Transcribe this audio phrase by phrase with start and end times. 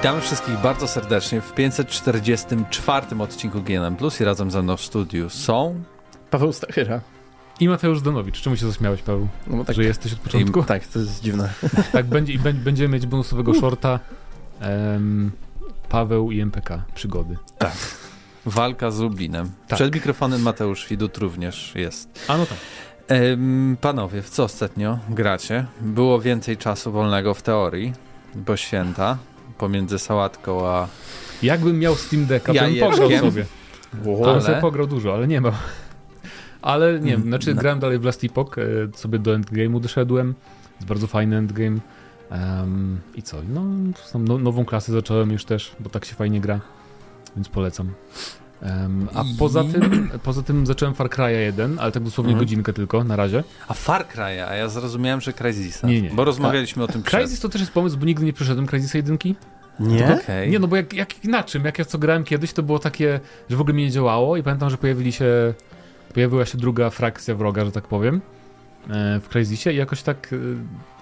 [0.00, 5.30] Witamy wszystkich bardzo serdecznie w 544 odcinku GNM Plus i razem ze mną w studiu
[5.30, 5.82] są
[6.30, 7.00] Paweł Stachyra.
[7.60, 8.40] I Mateusz Donowicz.
[8.40, 9.28] Czemu się zaśmiałeś, Paweł?
[9.46, 10.60] No bo tak, Że jesteś od początku?
[10.60, 11.52] I, tak, to jest dziwne.
[11.92, 14.00] tak, będzie, i będziemy mieć bonusowego shorta.
[14.62, 15.30] Um,
[15.88, 16.82] Paweł i MPK.
[16.94, 17.36] Przygody.
[17.58, 17.76] Tak.
[18.46, 19.50] Walka z Lublinem.
[19.68, 19.76] Tak.
[19.76, 22.24] Przed mikrofonem Mateusz Widut również jest.
[22.28, 22.58] A no tak.
[23.08, 25.66] Ehm, panowie, w co ostatnio gracie?
[25.80, 27.92] Było więcej czasu wolnego w teorii,
[28.34, 29.18] bo święta,
[29.60, 30.88] pomiędzy sałatką a...
[31.42, 33.44] Jakbym miał Steam Decka, to bym pograł sobie.
[34.04, 34.24] Wow.
[34.24, 34.40] Ale...
[34.40, 35.52] sobie pograł dużo, ale nie ma.
[36.62, 37.60] Ale nie wiem, znaczy no.
[37.60, 38.62] grałem dalej w Last Epoch, e,
[38.98, 40.34] sobie do endgame'u doszedłem.
[40.76, 41.78] Jest bardzo fajny endgame.
[42.30, 43.36] Um, I co?
[43.54, 43.62] No,
[44.14, 46.60] no, nową klasę zacząłem już też, bo tak się fajnie gra,
[47.36, 47.92] więc polecam.
[48.62, 49.34] Um, a I...
[49.38, 52.46] poza tym, poza tym zacząłem Far Cry 1, ale tak dosłownie mhm.
[52.46, 53.44] godzinkę tylko na razie.
[53.68, 55.86] A Far Cry, a ja zrozumiałem, że Crysisa.
[55.86, 56.10] Nie, nie.
[56.10, 57.20] Bo rozmawialiśmy a, o tym przed.
[57.20, 59.18] Crysis to też jest pomysł, bo nigdy nie przeszedłem Crysisa 1.
[59.80, 60.18] Nie?
[60.22, 60.48] Okay.
[60.48, 61.64] Nie, no bo jak, jak na czym?
[61.64, 63.20] Jak ja co grałem kiedyś, to było takie,
[63.50, 65.54] że w ogóle mi nie działało i pamiętam, że pojawili się
[66.14, 68.20] pojawiła się druga frakcja wroga, że tak powiem,
[68.90, 70.36] e, w Crysisie i jakoś tak e,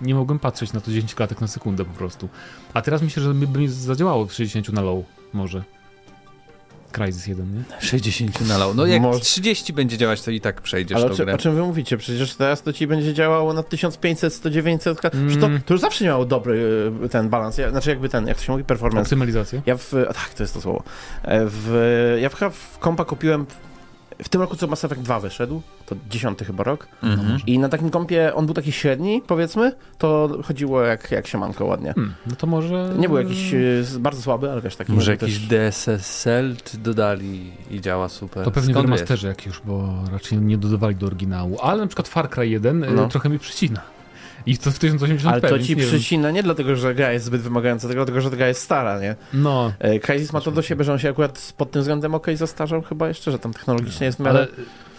[0.05, 2.29] nie mogłem patrzeć na to 10 klatek na sekundę po prostu.
[2.75, 5.65] A teraz myślę, że by mi zadziałało w 60 na low może.
[6.93, 7.63] Crysis 1, nie?
[7.81, 8.77] 60 na low.
[8.77, 9.21] No jak Może...
[9.21, 11.35] 30 będzie działać, to i tak przejdziesz Ale tą grę.
[11.35, 11.97] o czym wy mówicie?
[11.97, 15.05] Przecież teraz to ci będzie działało na 1500, 100, 900.
[15.15, 15.41] Mm.
[15.41, 17.59] To, to już zawsze miało dobry e, ten balans.
[17.59, 19.07] Ja, znaczy jakby ten, jak to się mówi, performance.
[19.09, 19.63] Optymalizację?
[19.67, 19.91] Ja w...
[19.91, 20.83] Tak, to jest to słowo.
[21.25, 23.47] W, ja w, w kompa kupiłem
[24.23, 26.89] w tym roku co Mass Effect 2 wyszedł, to dziesiąty chyba rok.
[27.03, 27.39] Mhm.
[27.47, 31.93] I na takim kompie on był taki średni, powiedzmy, to chodziło jak, jak siemanko ładnie.
[31.93, 32.95] Hmm, no to może...
[32.99, 34.93] Nie był jakiś y, bardzo słaby, ale wiesz, taki...
[34.93, 35.49] Może jakiś też...
[35.49, 38.45] DSSL dodali i działa super.
[38.45, 41.59] To pewnie Skąd w remasterze jak już, bo raczej nie dodawali do oryginału.
[41.63, 43.09] Ale na przykład Far Cry 1 y, no.
[43.09, 43.98] trochę mi przycina.
[44.47, 45.29] I to w 1080p.
[45.29, 48.31] Ale to ci nie przycina nie dlatego, że gra jest zbyt wymagająca, tylko dlatego, że
[48.31, 49.17] ta gra jest stara, nie?
[49.33, 49.73] No.
[49.79, 52.83] E, Crysis ma to do siebie, że on się akurat pod tym względem ok zastarzał
[52.83, 54.39] chyba jeszcze, że tam technologicznie jest w miarę...
[54.39, 54.49] Ale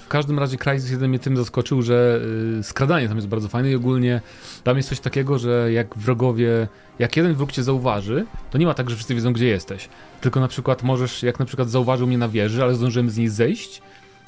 [0.06, 2.20] w każdym razie Crysis jeden mnie tym zaskoczył, że
[2.60, 4.22] y, skradanie tam jest bardzo fajne i ogólnie
[4.64, 6.68] tam jest coś takiego, że jak wrogowie,
[7.00, 9.90] jak jeden wróg cię zauważy, to nie ma tak, że wszyscy wiedzą, gdzie jesteś.
[10.22, 13.28] Tylko na przykład możesz, jak na przykład zauważył mnie na wieży, ale zdążyłem z niej
[13.28, 13.82] zejść,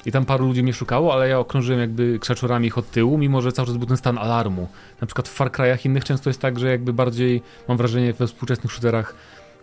[0.06, 3.40] i tam paru ludzi mnie szukało, ale ja okrążyłem jakby krzaczorami ich od tyłu, mimo
[3.40, 4.68] że cały czas był ten stan alarmu.
[5.00, 8.26] Na przykład w Far Cry'ach innych często jest tak, że jakby bardziej, mam wrażenie we
[8.26, 9.14] współczesnych shooterach,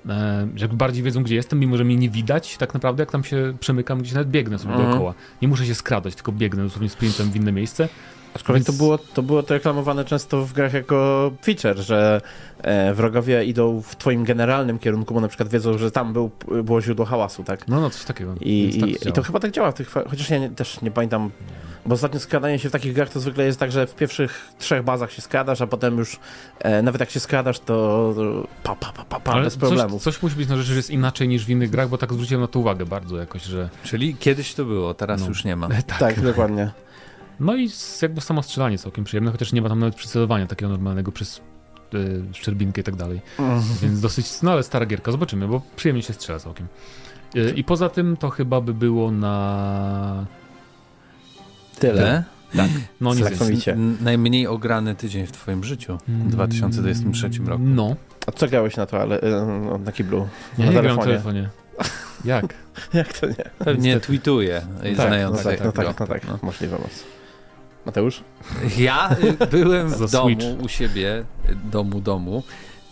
[0.10, 3.12] e, że jakby bardziej wiedzą, gdzie jestem, mimo że mnie nie widać tak naprawdę, jak
[3.12, 4.90] tam się przemykam, gdzieś nawet biegnę sobie mhm.
[4.90, 5.14] dookoła.
[5.42, 7.90] Nie muszę się skradać, tylko biegnę dosłownie sprintem w inne miejsce.
[8.34, 8.78] Aczkolwiek Więc...
[8.78, 12.22] to, było, to było to reklamowane często w grach jako feature, że
[12.62, 16.32] e, wrogowie idą w twoim generalnym kierunku, bo na przykład wiedzą, że tam był,
[16.64, 17.68] było źródło hałasu, tak?
[17.68, 18.36] No, no, coś takiego.
[18.42, 20.92] I, tak i, i to chyba tak działa w tych, chociaż ja nie, też nie
[20.92, 21.32] pamiętam,
[21.86, 24.84] bo ostatnio skradanie się w takich grach to zwykle jest tak, że w pierwszych trzech
[24.84, 26.20] bazach się skradasz, a potem już
[26.60, 28.14] e, nawet jak się skradasz, to,
[28.64, 30.04] pa, pa, pa, pa, pa bez problemów.
[30.04, 32.14] Coś, coś musi być na rzeczy, że jest inaczej niż w innych grach, bo tak
[32.14, 33.70] zwróciłem na to uwagę bardzo jakoś, że...
[33.84, 35.28] Czyli kiedyś to było, teraz no.
[35.28, 35.68] już nie ma.
[35.88, 36.72] tak, tak dokładnie.
[37.40, 37.70] No i
[38.02, 41.42] jakby samo strzelanie całkiem przyjemne, chociaż nie ma tam nawet przycelowania takiego normalnego przez
[41.94, 43.22] yy, szczerbinkę i tak dalej.
[43.40, 43.64] Mhm.
[43.82, 46.68] Więc dosyć, no ale stara gierka, zobaczymy, bo przyjemnie się strzela całkiem.
[47.34, 50.26] Yy, I poza tym to chyba by było na...
[51.80, 52.24] Tyle?
[52.56, 52.70] Tak,
[53.02, 53.66] no nic
[54.02, 57.64] Najmniej ograny tydzień w twoim życiu w 2023 mm, roku.
[57.66, 57.96] No.
[58.28, 60.28] A co grałeś na to, ale y, na kiblu?
[60.58, 60.98] Ja na nie telefonie?
[60.98, 61.50] na telefonie.
[62.26, 62.54] Jak?
[62.94, 63.50] Jak to nie?
[63.60, 66.40] Pewnie tweetuje, tak, znając no tak, no tak, no tak, no.
[66.42, 67.19] możliwe moc.
[67.90, 68.24] Mateusz?
[68.78, 69.16] Ja
[69.52, 71.24] byłem w domu u siebie,
[71.72, 72.44] domu, domu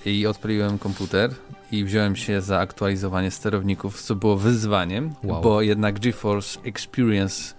[0.05, 1.31] i odpaliłem komputer
[1.71, 5.41] i wziąłem się za aktualizowanie sterowników, co było wyzwaniem, wow.
[5.41, 7.53] bo jednak GeForce Experience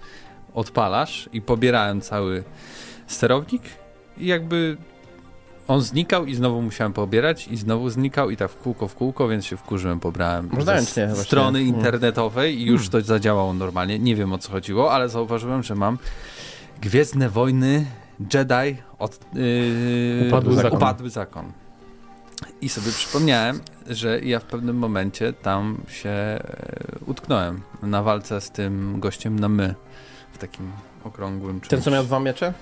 [0.55, 2.45] odpalasz i pobierałem cały
[3.07, 3.63] sterownik
[4.17, 4.77] i jakby
[5.69, 9.29] on znikał i znowu musiałem pobierać i znowu znikał i tak w kółko, w kółko,
[9.29, 11.75] więc się wkurzyłem, pobrałem Można ze strony mm.
[11.75, 12.91] internetowej i już hmm.
[12.91, 13.99] to zadziałało normalnie.
[13.99, 15.99] Nie wiem o co chodziło, ale zauważyłem, że mam
[16.83, 17.87] Gwiezdne Wojny
[18.35, 20.79] Jedi od, yy, upadły, zakon.
[20.79, 21.53] upadły zakon.
[22.61, 26.41] I sobie przypomniałem, że ja w pewnym momencie tam się e,
[27.07, 29.75] utknąłem na walce z tym gościem na my
[30.33, 30.73] w takim
[31.05, 31.71] okrągłym czymś.
[31.71, 32.53] Ten, co miał dwa miecze?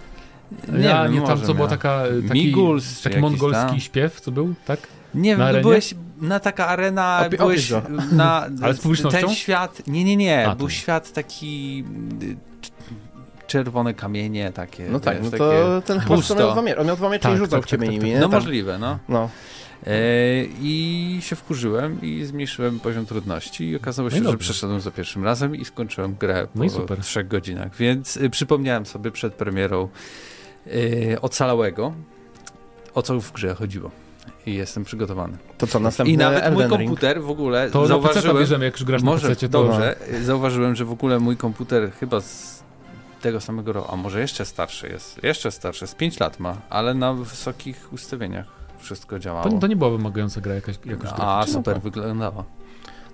[0.68, 3.80] Nie, ja, wiem, nie tam co było taka, taki, Miguls, taki mongolski tam.
[3.80, 4.80] śpiew, co był, tak?
[5.14, 7.72] Nie wiem, byłeś na taka arena, Opi byłeś
[8.12, 11.84] na Ale z ten świat, nie, nie, nie, A, był świat taki
[13.46, 14.88] czerwone kamienie takie.
[14.90, 17.37] No tak, no to ten chyba miał dwa miecze, on miał dwa miecze tak, i
[17.37, 18.20] rzucał tak, ciebie tak, nimi, tak.
[18.20, 18.40] No Tam.
[18.40, 18.98] możliwe, no.
[19.08, 19.28] no.
[19.87, 24.81] E, I się wkurzyłem i zmniejszyłem poziom trudności i okazało no się, no że przeszedłem
[24.81, 27.76] za pierwszym razem i skończyłem grę po no trzech godzinach.
[27.76, 29.88] Więc y, przypomniałem sobie przed premierą
[30.66, 31.94] y, ocalałego,
[32.94, 33.90] o co w grze chodziło.
[34.46, 35.38] i jestem przygotowany.
[35.58, 36.90] To co, następny I nawet Elden mój Ring?
[36.90, 38.38] komputer w ogóle To zauważyłem...
[38.38, 39.49] bierzemy, jak już grasz na może, to...
[39.49, 39.96] dobrze.
[40.22, 42.55] Zauważyłem, że w ogóle mój komputer chyba z
[43.20, 46.94] tego samego roku, a może jeszcze starszy jest, jeszcze starszy, z 5 lat ma, ale
[46.94, 48.46] na wysokich ustawieniach
[48.78, 49.50] wszystko działało.
[49.50, 52.44] To, to nie była wymagająca gra jakaś, jakoś A, super wyglądała.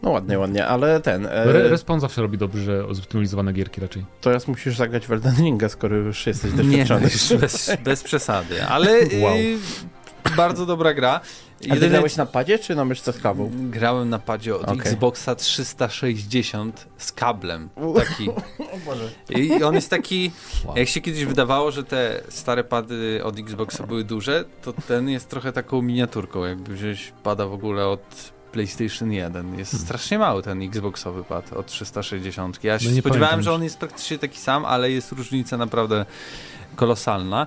[0.02, 1.26] No ładnie, ładnie, ale ten...
[1.26, 4.04] E, Re Respawn zawsze robi dobrze zoptymalizowane gierki raczej.
[4.20, 7.00] Teraz musisz zagrać w Elden Ringa, skoro już jesteś doświadczony.
[7.00, 8.90] Nie, już bez, bez przesady, ale
[9.22, 9.36] wow.
[9.36, 9.58] y,
[10.36, 11.20] bardzo dobra gra.
[11.70, 13.50] A ty grałeś na padzie, czy na myszce z kawą?
[13.54, 14.76] Grałem na padzie od okay.
[14.76, 17.68] Xboxa 360 z kablem.
[17.96, 18.28] Taki.
[19.58, 20.30] I on jest taki.
[20.64, 20.76] Wow.
[20.76, 25.28] Jak się kiedyś wydawało, że te stare pady od Xboxa były duże, to ten jest
[25.28, 26.44] trochę taką miniaturką.
[26.44, 29.58] Jakby wziąć pada w ogóle od PlayStation 1.
[29.58, 29.86] Jest hmm.
[29.86, 32.64] strasznie mały ten Xboxowy pad od 360.
[32.64, 36.06] Ja się no spodziewałem, że on jest praktycznie taki sam, ale jest różnica naprawdę
[36.76, 37.46] kolosalna.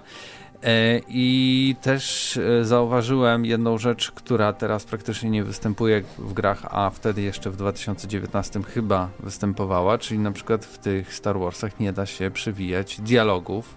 [0.65, 6.89] E, I też e, zauważyłem jedną rzecz, która teraz praktycznie nie występuje w grach, a
[6.89, 12.05] wtedy jeszcze w 2019 chyba występowała, czyli na przykład w tych Star Warsach nie da
[12.05, 13.75] się przewijać dialogów,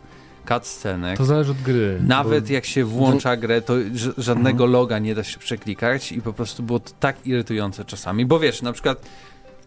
[0.48, 1.18] cutscenek.
[1.18, 2.00] To zależy od gry.
[2.06, 2.52] Nawet bo...
[2.52, 3.74] jak się włącza grę, to
[4.18, 4.72] żadnego mhm.
[4.72, 8.62] loga nie da się przeklikać i po prostu było to tak irytujące czasami, bo wiesz,
[8.62, 9.02] na przykład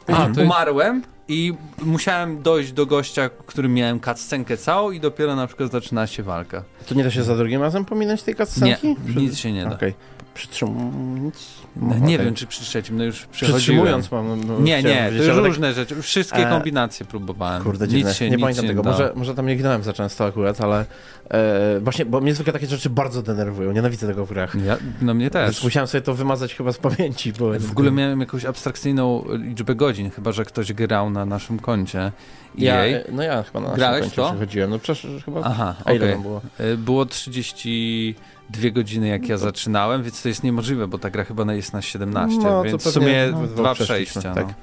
[0.07, 5.71] a, umarłem i musiałem dojść do gościa, którym miałem cutscenkę całą i dopiero na przykład
[5.71, 6.63] zaczyna się walka.
[6.87, 8.87] To nie da się za drugim razem pominąć tej cutscenki?
[8.87, 9.75] Nie, nic się nie da.
[9.75, 9.93] Okay.
[10.33, 11.61] Przytrzymując?
[11.75, 12.25] No, nie okay.
[12.25, 14.47] wiem, czy przy trzecim, no już Przytrzymując mam...
[14.47, 15.75] No, nie, nie, to już różne tak...
[15.75, 16.01] rzeczy.
[16.01, 17.63] Wszystkie kombinacje próbowałem.
[17.63, 18.09] Kurde, dziwne.
[18.09, 18.83] Nic się, nie nic pamiętam tego.
[18.83, 20.85] Może, może tam nie ginąłem za często akurat, ale
[21.29, 23.71] e, właśnie, bo mnie zwykle takie rzeczy bardzo denerwują.
[23.71, 24.55] Nienawidzę tego w grach.
[24.65, 25.51] Ja, no mnie też.
[25.51, 27.33] Więc musiałem sobie to wymazać chyba z pamięci.
[27.33, 32.11] Bo w ogóle miałem jakąś abstrakcyjną liczbę godzin, chyba, że ktoś grał na naszym koncie.
[32.55, 34.29] Ja, no ja chyba na naszym Grałeś koncie to?
[34.29, 34.69] przechodziłem.
[34.69, 35.41] No przecież chyba...
[35.43, 36.21] Aha, A ile okay.
[36.21, 36.41] było?
[36.57, 38.15] E, było 30
[38.51, 41.81] dwie godziny jak ja zaczynałem, więc to jest niemożliwe, bo ta gra chyba jest na
[41.81, 44.33] 17, no, więc w sumie no, dwa przejścia.
[44.33, 44.47] Tak.
[44.47, 44.53] No.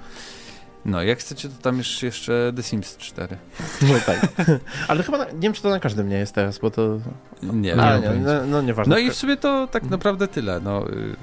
[0.84, 3.36] no, jak chcecie, to tam już jeszcze The Sims 4.
[3.82, 4.28] No tak.
[4.88, 6.98] Ale chyba, nie wiem, czy to na każdym nie jest teraz, bo to...
[7.42, 8.94] Nie, Ale nie, no, no nieważne.
[8.94, 11.16] No i w sumie to tak naprawdę tyle, no y,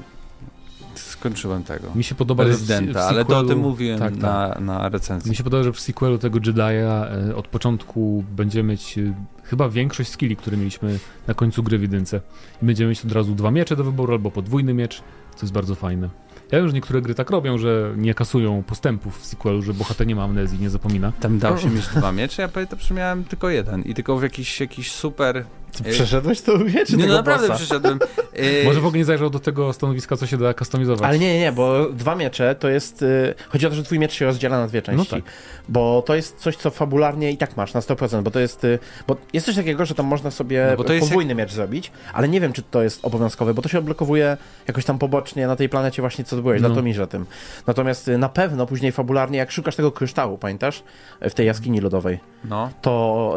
[1.25, 1.87] skończyłem tego.
[1.95, 4.21] Mi się podoba, Rezydenta, sequelu, ale to o tym mówiłem tak, tak.
[4.21, 5.29] Na, na recenzji.
[5.29, 9.13] Mi się podoba, że w sequelu tego Jedi'a e, od początku będziemy mieć e,
[9.43, 12.21] chyba większość skilli, które mieliśmy na końcu gry w jedynce.
[12.63, 15.03] I będziemy mieć od razu dwa miecze do wyboru albo podwójny miecz,
[15.35, 16.09] co jest bardzo fajne.
[16.51, 20.07] Ja wiem, że niektóre gry tak robią, że nie kasują postępów w sequelu, że bohater
[20.07, 21.11] nie ma amnezji, nie zapomina.
[21.19, 24.23] Tam dał się mieć dwa miecze, ja pamiętam, że miałem tylko jeden i tylko w
[24.23, 25.45] jakiś, jakiś super
[25.83, 27.57] przeszedłeś to wie, czy Nie, no naprawdę bossa?
[27.59, 27.99] przeszedłem.
[28.65, 31.09] Może w ogóle nie zajrzał do tego stanowiska, co się da customizować.
[31.09, 33.01] Ale nie, nie, nie, bo dwa miecze to jest...
[33.01, 35.15] Y, chodzi o to, że twój miecz się rozdziela na dwie części.
[35.15, 35.31] No tak.
[35.69, 38.63] Bo to jest coś, co fabularnie i tak masz na 100%, bo to jest...
[38.63, 41.37] Y, bo jest coś takiego, że tam można sobie no podwójny jak...
[41.37, 44.37] miecz zrobić, ale nie wiem, czy to jest obowiązkowe, bo to się odblokowuje
[44.67, 46.69] jakoś tam pobocznie na tej planecie właśnie, co byłeś, no.
[46.69, 47.25] Latomirze tym.
[47.67, 50.83] Natomiast y, na pewno później fabularnie, jak szukasz tego kryształu, pamiętasz?
[51.21, 52.19] W tej jaskini lodowej.
[52.43, 52.69] No.
[52.81, 53.35] To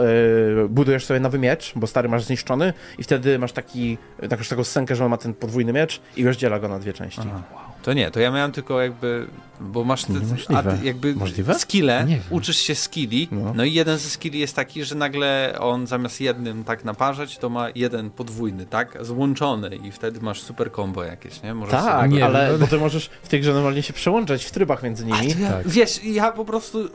[0.69, 3.99] budujesz sobie nowy miecz, bo stary masz zniszczony i wtedy masz taki,
[4.29, 7.21] taką, scenkę, że on ma ten podwójny miecz i rozdziela go na dwie części.
[7.21, 7.43] Aha.
[7.83, 9.27] To nie, to ja miałem tylko jakby,
[9.61, 10.13] bo masz te,
[10.57, 11.55] a, jakby Możliwe?
[11.55, 13.53] skille, uczysz się skilli, no.
[13.55, 13.65] no.
[13.65, 17.67] i jeden ze skilli jest taki, że nagle on zamiast jednym tak naparzać, to ma
[17.75, 21.55] jeden podwójny, tak, złączony i wtedy masz super combo jakieś, nie?
[21.55, 24.83] Możesz tak, nie, ale bo ty możesz w tej grze normalnie się przełączać w trybach
[24.83, 25.29] między nimi.
[25.29, 25.69] Ja, tak.
[25.69, 26.89] Wiesz, ja po prostu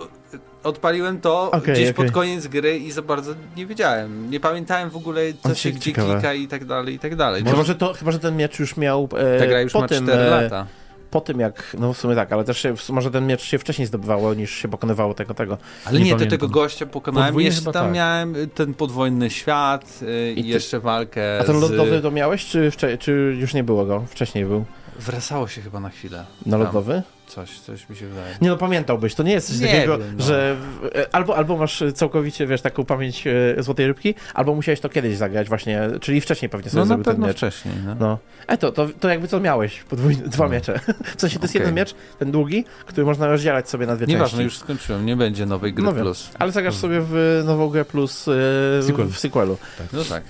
[0.63, 2.05] odpaliłem to okay, gdzieś okay.
[2.05, 4.31] pod koniec gry i za bardzo nie wiedziałem.
[4.31, 6.13] Nie pamiętałem w ogóle, co się gdzie ciekawe.
[6.13, 7.43] klika i tak dalej, i tak dalej.
[7.43, 10.29] Może to, chyba, że ten miecz już miał e, Ta gra już ma 4 e,
[10.29, 10.67] lata
[11.13, 13.87] po tym jak, no w sumie tak, ale też się, może ten miecz się wcześniej
[13.87, 15.57] zdobywało niż się pokonywało tego tego.
[15.85, 17.93] Ale nie, nie do tego gościa pokonałem, Podwójnie jeszcze tam tak.
[17.93, 20.49] miałem ten podwojny świat yy, i, ty...
[20.49, 24.03] jeszcze walkę A ten lodowy to miałeś, czy, czy już nie było go?
[24.07, 24.65] Wcześniej był?
[24.99, 26.25] Wracało się chyba na chwilę.
[26.45, 27.03] Na lodowy?
[27.27, 28.35] Coś, coś mi się wydaje.
[28.41, 30.23] Nie no, pamiętałbyś, to nie jest coś nie takiego, wiem, no.
[30.23, 30.55] że
[30.95, 35.17] e, albo, albo masz całkowicie, wiesz, taką pamięć e, złotej rybki, albo musiałeś to kiedyś
[35.17, 37.37] zagrać właśnie, czyli wcześniej pewnie sobie no, zrobił ten miecz.
[37.37, 37.95] wcześniej, no.
[37.99, 38.19] no.
[38.47, 40.51] E to, to, to jakby co miałeś, podwójny, dwa no.
[40.51, 40.79] miecze.
[41.17, 41.61] W sensie to jest okay.
[41.61, 44.43] jeden miecz, ten długi, który można rozdzielać sobie na dwie Nieważne, części.
[44.43, 46.29] już skończyłem, nie będzie nowej gry no plus.
[46.39, 49.07] Ale zagrasz sobie w nową grę plus w, Sequel.
[49.07, 49.57] w sequelu.
[49.77, 49.87] Tak.
[49.93, 50.23] No tak.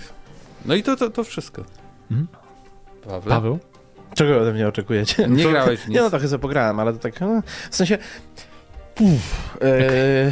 [0.66, 1.64] No i to, to, to wszystko.
[2.12, 2.28] Mhm.
[3.04, 3.30] Paweł?
[3.30, 3.60] Paweł?
[4.16, 5.28] Czego ode mnie oczekujecie?
[5.28, 5.96] Nie to, grałeś w nic.
[5.96, 7.42] Nie no, trochę sobie pograłem, ale to tak, no,
[7.72, 7.98] w sensie
[9.00, 10.32] Uff, e,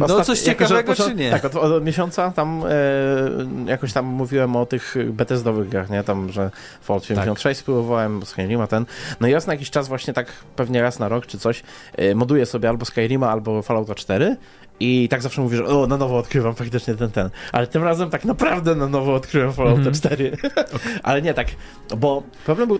[0.00, 1.30] no coś ciekawego czy nie?
[1.30, 6.04] Tak, od, od miesiąca tam e, jakoś tam mówiłem o tych Bethesdowych grach, nie?
[6.04, 7.62] Tam, że Fallout 76 tak.
[7.62, 8.86] spróbowałem, Skyrima ten.
[9.20, 11.62] No i raz na jakiś czas właśnie tak pewnie raz na rok czy coś
[11.96, 14.36] e, moduję sobie albo Skyrima, albo Fallouta 4
[14.80, 17.30] i tak zawsze mówię, że o, na nowo odkrywam faktycznie ten, ten.
[17.52, 19.96] Ale tym razem tak naprawdę na nowo odkryłem Fallout mm -hmm.
[19.96, 20.36] 4.
[20.46, 20.64] Okay.
[21.02, 21.48] Ale nie tak,
[21.96, 22.78] bo problem był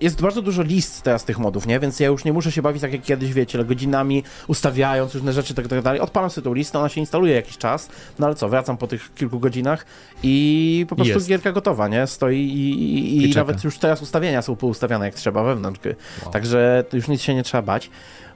[0.00, 1.80] jest bardzo dużo list teraz tych modów, nie?
[1.80, 5.54] Więc ja już nie muszę się bawić tak jak kiedyś, wiecie, godzinami ustawiając różne rzeczy,
[5.54, 6.00] tak, tak dalej.
[6.00, 9.14] Odpalam sobie tą listę, ona się instaluje jakiś czas, no ale co, wracam po tych
[9.14, 9.86] kilku godzinach
[10.22, 11.28] i po prostu jest.
[11.28, 12.06] gierka gotowa, nie?
[12.06, 12.70] Stoi i,
[13.16, 15.80] i, i nawet już teraz ustawienia są poustawiane jak trzeba wewnątrz.
[15.84, 16.32] Wow.
[16.32, 17.90] Także już nic się nie trzeba bać.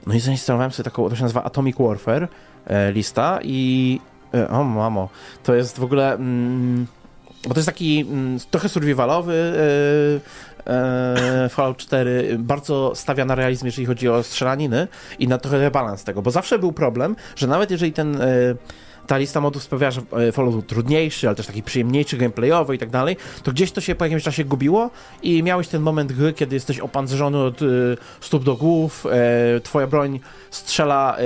[0.07, 2.27] No i zainstalowałem sobie taką, to się nazywa Atomic Warfare
[2.65, 3.99] e, lista i
[4.33, 5.09] e, o mamo,
[5.43, 6.13] to jest w ogóle...
[6.13, 6.87] Mm,
[7.47, 9.33] bo to jest taki mm, trochę survivalowy
[10.67, 14.87] e, Fallout 4, bardzo stawia na realizm, jeżeli chodzi o strzelaniny
[15.19, 18.27] i na trochę rebalans tego, bo zawsze był problem, że nawet jeżeli ten e,
[19.07, 22.77] ta lista modów sprawia, że e, Fallout był trudniejszy, ale też taki przyjemniejszy, gameplayowy i
[22.77, 24.89] tak dalej, to gdzieś to się po jakimś czasie gubiło
[25.23, 27.59] i miałeś ten moment gry, kiedy jesteś opancerzony od
[28.21, 29.05] stóp do głów,
[29.63, 30.19] twoja broń
[30.51, 31.17] strzela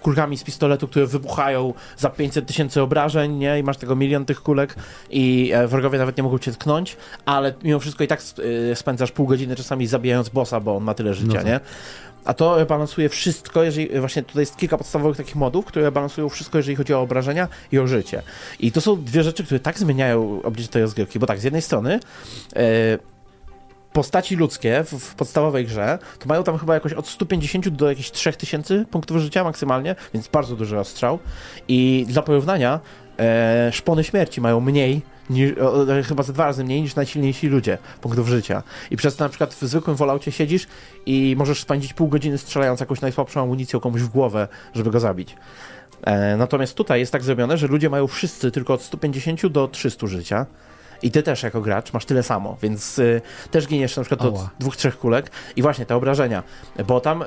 [0.00, 3.58] kulkami z pistoletu, które wybuchają za 500 tysięcy obrażeń, nie?
[3.58, 4.74] I masz tego milion tych kulek
[5.10, 8.20] i e, wrogowie nawet nie mogą cię tknąć, ale mimo wszystko i tak
[8.70, 11.46] e, spędzasz pół godziny czasami zabijając bossa, bo on ma tyle życia, no tak.
[11.46, 11.60] nie?
[12.24, 16.58] A to balansuje wszystko, jeżeli właśnie tutaj jest kilka podstawowych takich modów, które balansują wszystko,
[16.58, 18.22] jeżeli chodzi o obrażenia i o życie.
[18.58, 21.62] I to są dwie rzeczy, które tak zmieniają oblicze tej rozgrywki, bo tak, z jednej
[21.62, 22.00] strony
[22.56, 22.62] yy,
[23.92, 28.10] postaci ludzkie w, w, podstawowej grze, to mają tam chyba jakoś od 150 do jakichś
[28.10, 31.18] 3000 punktów życia maksymalnie, więc bardzo duży ostrzał.
[31.68, 32.80] I dla porównania
[33.18, 37.78] e, szpony śmierci mają mniej, niż, o, chyba ze dwa razy mniej niż najsilniejsi ludzie
[38.00, 38.62] punktów życia.
[38.90, 40.66] I przez to na przykład w zwykłym Falloutie siedzisz
[41.06, 45.36] i możesz spędzić pół godziny strzelając jakąś najsłabszą amunicją komuś w głowę, żeby go zabić.
[46.02, 50.06] E, natomiast tutaj jest tak zrobione, że ludzie mają wszyscy tylko od 150 do 300
[50.06, 50.46] życia.
[51.02, 54.40] I ty też jako gracz masz tyle samo, więc y, też giniesz na przykład Oła.
[54.40, 56.42] do dwóch, trzech kulek i właśnie te obrażenia,
[56.86, 57.26] bo tam y,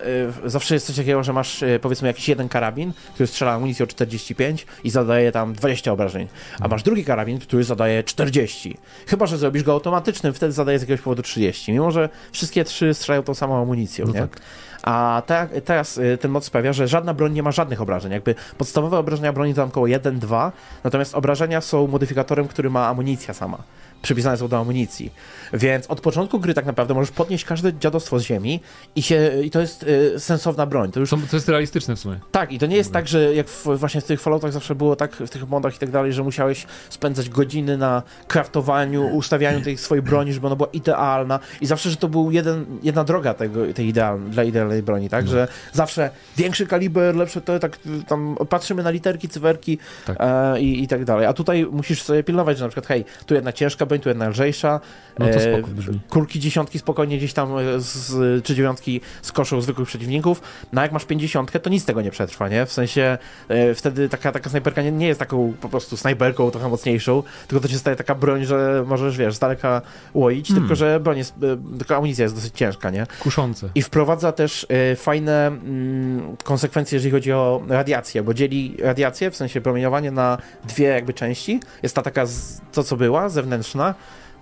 [0.49, 4.65] zawsze jest coś takiego, że masz y, powiedzmy jakiś jeden karabin, który strzela amunicją 45
[4.83, 6.71] i zadaje tam 20 obrażeń, a mhm.
[6.71, 8.77] masz drugi karabin, który zadaje 40.
[9.07, 12.93] Chyba, że zrobisz go automatycznym, wtedy zadaje z jakiegoś powodu 30, mimo że wszystkie trzy
[12.93, 14.19] strzelają tą samą amunicją, no nie?
[14.19, 14.39] Tak.
[14.83, 18.11] A te, teraz y, ten mod sprawia, że żadna broń nie ma żadnych obrażeń.
[18.11, 20.51] Jakby podstawowe obrażenia broni to około 1-2,
[20.83, 23.63] natomiast obrażenia są modyfikatorem, który ma amunicja sama
[24.03, 25.13] przypisane są do amunicji.
[25.53, 28.59] Więc od początku gry tak naprawdę możesz podnieść każde dziadostwo z ziemi
[28.95, 30.91] i, się, i to jest y, sensowna broń.
[30.91, 31.09] To, już...
[31.09, 32.19] to, to jest realistyczne w sumie.
[32.31, 34.95] Tak, i to nie jest tak, że jak w, właśnie w tych Falloutach zawsze było
[34.95, 39.77] tak, w tych modach i tak dalej, że musiałeś spędzać godziny na kraftowaniu, ustawianiu tej
[39.77, 43.73] swojej broni, żeby ona była idealna i zawsze, że to był jeden, jedna droga tego,
[43.73, 45.25] tej idealnej, dla idealnej broni, tak?
[45.25, 45.31] No.
[45.31, 50.17] Że zawsze większy kaliber, lepsze to, tak tam patrzymy na literki, cyferki tak.
[50.19, 51.25] E, i, i tak dalej.
[51.25, 54.29] A tutaj musisz sobie pilnować, że na przykład hej, tu jedna ciężka broń, tu jedna
[54.29, 54.79] lżejsza.
[55.19, 55.99] No to e, spoko brzmi.
[56.09, 60.41] Kulki dziesiątki spokojnie gdzieś tam e, z, czy dziewiątki skoszą zwykłych przeciwników.
[60.73, 62.65] No jak masz pięćdziesiątkę, to nic tego nie przetrwa, nie?
[62.65, 66.69] W sensie e, wtedy taka, taka snajperka nie, nie jest taką po prostu snajperką trochę
[66.69, 69.81] mocniejszą, tylko to się staje taka broń, że możesz, wiesz, z daleka
[70.13, 70.63] łoić, hmm.
[70.63, 71.35] tylko że broń jest,
[71.77, 73.07] tylko amunicja jest dosyć ciężka, nie?
[73.19, 73.69] Kuszące.
[73.75, 79.61] I wprowadza też fajne mm, konsekwencje, jeżeli chodzi o radiację, bo dzieli radiację, w sensie
[79.61, 81.59] promieniowanie na dwie jakby części.
[81.83, 83.82] Jest ta taka, z, to co była, zewnętrzna,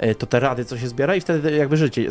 [0.02, 2.06] E, to te rady, co się zbiera i wtedy jakby życie,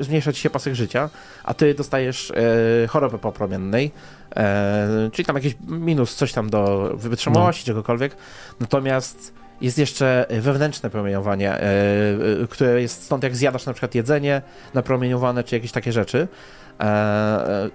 [0.00, 1.10] zmniejsza ci się pasek życia,
[1.44, 3.92] a ty dostajesz e, chorobę popromiennej,
[4.36, 7.66] e, czyli tam jakiś minus, coś tam do wytrzymałości, no.
[7.66, 8.16] czegokolwiek.
[8.60, 11.60] Natomiast jest jeszcze wewnętrzne promieniowanie, e,
[12.50, 14.42] które jest stąd jak zjadasz na przykład jedzenie
[14.74, 16.28] napromieniowane, czy jakieś takie rzeczy,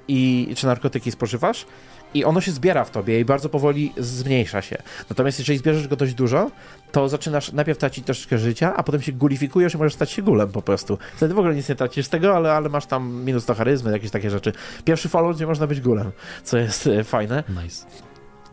[0.07, 1.65] i czy narkotyki spożywasz,
[2.15, 4.77] i ono się zbiera w tobie i bardzo powoli zmniejsza się.
[5.09, 6.51] Natomiast jeżeli zbierzesz go dość dużo,
[6.91, 10.49] to zaczynasz najpierw tracić troszeczkę życia, a potem się gulifikujesz i możesz stać się gulem
[10.49, 10.97] po prostu.
[11.15, 13.91] Wtedy w ogóle nic nie tracisz z tego, ale, ale masz tam minus do charyzmy,
[13.91, 14.53] jakieś takie rzeczy.
[14.85, 16.11] Pierwszy Fallout, gdzie można być gulem,
[16.43, 17.43] co jest e, fajne.
[17.63, 17.85] Nice.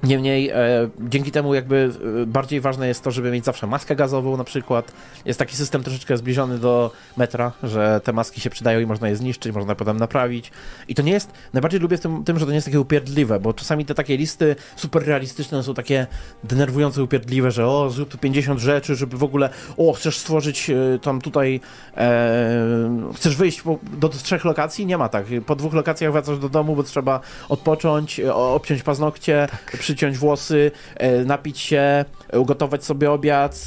[0.03, 0.55] Niemniej e,
[1.01, 1.91] dzięki temu jakby
[2.23, 4.93] e, bardziej ważne jest to, żeby mieć zawsze maskę gazową na przykład.
[5.25, 9.17] Jest taki system troszeczkę zbliżony do metra, że te maski się przydają i można je
[9.17, 10.51] zniszczyć, można potem naprawić.
[10.89, 13.41] I to nie jest, najbardziej lubię w tym, tym że to nie jest takie upierdliwe,
[13.41, 16.07] bo czasami te takie listy super realistyczne są takie
[16.45, 20.99] denerwujące, upierdliwe, że o, zrób tu 50 rzeczy, żeby w ogóle, o, chcesz stworzyć e,
[21.03, 21.61] tam tutaj,
[21.97, 24.87] e, chcesz wyjść po, do, do trzech lokacji?
[24.87, 25.27] Nie ma tak.
[25.47, 31.25] Po dwóch lokacjach wracasz do domu, bo trzeba odpocząć, obciąć paznokcie, tak przyciąć włosy, e,
[31.25, 33.67] napić się, ugotować sobie obiad,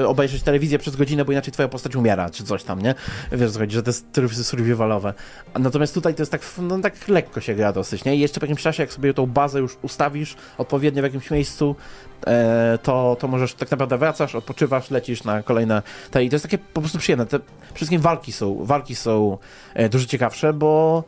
[0.00, 2.94] e, obejrzeć telewizję przez godzinę, bo inaczej twoja postać umiera, czy coś tam, nie?
[3.32, 3.90] Wiesz, że to
[4.22, 5.14] jest survivalowe.
[5.58, 8.16] Natomiast tutaj to jest tak, no, tak lekko się gra dosyć, nie?
[8.16, 11.76] I jeszcze w jakimś czasie, jak sobie tą bazę już ustawisz odpowiednio w jakimś miejscu,
[12.26, 15.82] e, to, to możesz tak naprawdę wracasz, odpoczywasz, lecisz na kolejne.
[16.20, 17.26] I to jest takie po prostu przyjemne.
[17.26, 17.38] Te
[17.74, 19.38] wszystkie walki są, walki są
[19.90, 21.04] dużo ciekawsze, bo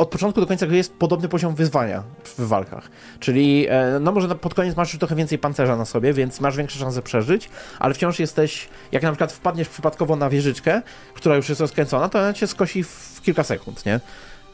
[0.00, 2.90] od początku do końca gry jest podobny poziom wyzwania w walkach.
[3.20, 6.78] Czyli, e, no może pod koniec masz trochę więcej pancerza na sobie, więc masz większe
[6.78, 10.82] szanse przeżyć, ale wciąż jesteś, jak na przykład wpadniesz przypadkowo na wieżyczkę,
[11.14, 14.00] która już jest rozkręcona, to ona cię skosi w kilka sekund, nie?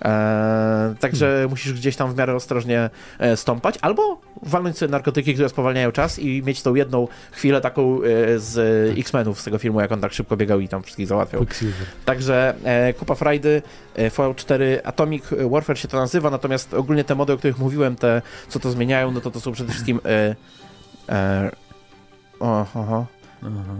[0.02, 1.50] Eee, także hmm.
[1.50, 6.18] musisz gdzieś tam w miarę ostrożnie e, stąpać, albo walnąć sobie narkotyki, które spowalniają czas
[6.18, 8.58] i mieć tą jedną chwilę taką e, z
[8.98, 11.42] X-Menów z tego filmu, jak on tak szybko biegał i tam wszystkich załatwiał.
[12.04, 13.62] Także e, kupa frajdy,
[13.94, 17.96] e, Fallout 4 Atomic Warfare się to nazywa, natomiast ogólnie te mody, o których mówiłem,
[17.96, 20.36] te co to zmieniają, no to to są przede wszystkim e,
[21.08, 21.50] e,
[22.40, 23.06] o,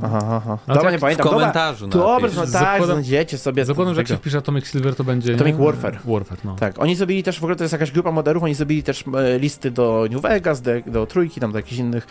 [0.03, 0.21] aha.
[0.31, 0.59] Aha.
[0.67, 1.27] Dobra, nie pamiętam.
[1.27, 3.65] W komentarzu Dobra, no tak, znajdziecie sobie.
[3.65, 5.35] Zakładam, że jak się wpisze Atomic Silver, to będzie...
[5.35, 5.99] Atomic Warfare.
[6.05, 6.57] Warfare, no.
[6.57, 9.39] Tak, oni zrobili też, w ogóle to jest jakaś grupa moderów, oni zrobili też e,
[9.39, 12.07] listy do New Vegas, do, do Trójki, tam do jakichś innych,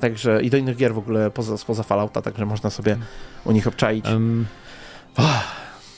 [0.00, 2.96] także i do innych gier w ogóle poza, spoza Fallouta, także można sobie
[3.44, 4.06] u nich obczaić.
[4.06, 4.46] Um,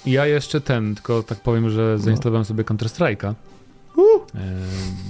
[0.06, 1.98] ja jeszcze ten, tylko tak powiem, że no.
[1.98, 3.34] zainstalowałem sobie Counter-Strike'a,
[3.96, 4.22] uh.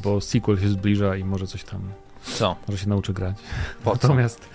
[0.02, 1.80] bo sequel się zbliża i może coś tam...
[2.22, 2.56] Co?
[2.68, 3.36] Może się nauczy grać.
[3.84, 4.48] Po Natomiast...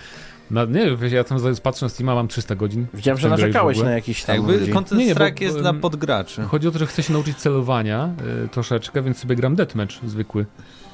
[0.52, 2.86] No, nie, ja tam patrzę na Steama, mam 300 godzin.
[2.94, 6.42] Widziałem, że narzekałeś na jakiś tam Jakby Counter nie, nie, jest dla podgraczy.
[6.42, 8.10] Chodzi o to, że chcę się nauczyć celowania
[8.46, 10.46] y, troszeczkę, więc sobie gram deathmatch zwykły.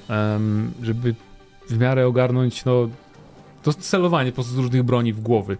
[0.09, 1.15] Um, żeby
[1.69, 2.89] w miarę ogarnąć, no,
[3.63, 5.57] to celowanie po prostu z różnych broni w głowy.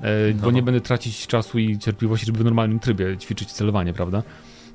[0.00, 0.42] E, no.
[0.42, 4.22] Bo nie będę tracić czasu i cierpliwości, żeby w normalnym trybie ćwiczyć celowanie, prawda?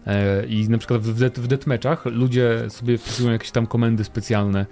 [0.07, 4.65] E, I na przykład w, w deathmatchach ludzie sobie wpisują jakieś tam komendy specjalne,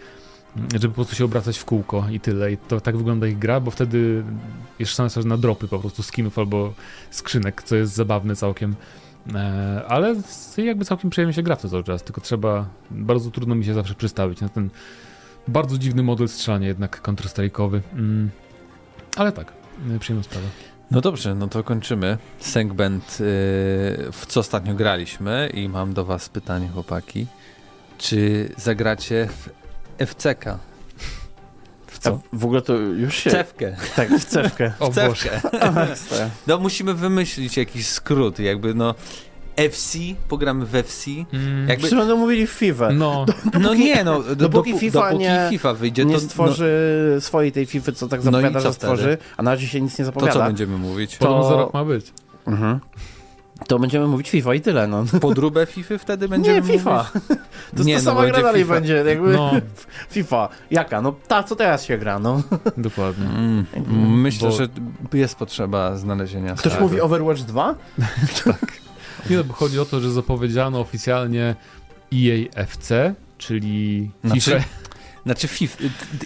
[0.56, 2.52] żeby po prostu się obracać w kółko i tyle.
[2.52, 4.24] I to tak wygląda ich gra, bo wtedy
[4.80, 6.74] jest szansa na dropy po prostu skinów albo
[7.12, 8.76] skrzynek, co jest zabawne całkiem.
[9.34, 10.16] E, ale
[10.58, 13.96] jakby całkiem przyjemnie się gra to cały czas, tylko trzeba, bardzo trudno mi się zawsze
[13.96, 14.70] przystawić na ten
[15.48, 17.80] bardzo dziwny model strzelania jednak counter-strike'owy.
[17.94, 18.30] Mm,
[19.16, 19.54] ale tak,
[19.96, 20.48] e, przyjemna sprawa.
[20.92, 22.18] No dobrze, no to kończymy.
[22.40, 23.26] Sengband, yy,
[24.12, 27.28] w co ostatnio graliśmy i mam do was pytanie, chłopaki.
[27.98, 29.61] Czy zagracie w
[29.98, 30.46] FCK.
[31.88, 32.10] W co?
[32.10, 33.30] A w ogóle to już się...
[33.30, 33.76] W cewkę.
[33.96, 34.72] Tak, w cewkę.
[34.80, 35.42] w cewkę.
[36.48, 38.96] no musimy wymyślić jakiś skrót, jakby no...
[39.56, 41.12] FC, pogramy w FC.
[41.34, 41.60] Mm.
[41.60, 41.78] Jakby...
[41.78, 42.92] Przecież będą mówili w FIFA.
[42.92, 44.24] No, dopóki, no nie, no.
[44.24, 47.22] Do, dopóki, FIFA, dopóki nie, FIFA wyjdzie, nie to, stworzy no...
[47.22, 50.00] swojej tej FIFA, co tak no zapowiada, no że stworzy, a na razie się nic
[50.00, 50.34] nie zapowiada.
[50.34, 51.18] To co będziemy mówić?
[51.18, 52.14] To za rok ma być.
[52.48, 52.80] Mhm
[53.72, 55.04] to będziemy mówić FIFA i tyle, no.
[55.22, 57.10] Podróbę FIFA wtedy będziemy Nie, FIFA.
[57.14, 57.40] Mówić?
[57.78, 58.74] To nie, ta no, sama gra dalej FIFA.
[58.74, 59.52] będzie, jakby no.
[60.16, 60.50] FIFA.
[60.72, 61.02] Jaka?
[61.02, 62.42] No ta, co teraz się gra, no.
[62.78, 63.26] Dokładnie.
[63.26, 63.66] Mm.
[64.22, 64.56] Myślę, bo...
[64.56, 64.68] że
[65.14, 67.76] jest potrzeba znalezienia Ktoś mówi Overwatch 2?
[68.46, 68.72] tak.
[69.30, 71.56] Nie, no, bo chodzi o to, że zapowiedziano oficjalnie
[72.14, 72.92] EAFC,
[73.38, 74.64] czyli znaczy, FIFA.
[75.26, 75.78] Znaczy FIFA,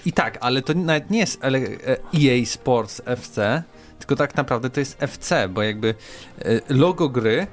[0.05, 3.63] i tak, ale to nawet nie jest EA Sports FC,
[3.99, 5.95] tylko tak naprawdę to jest FC, bo jakby
[6.39, 7.47] e, logo gry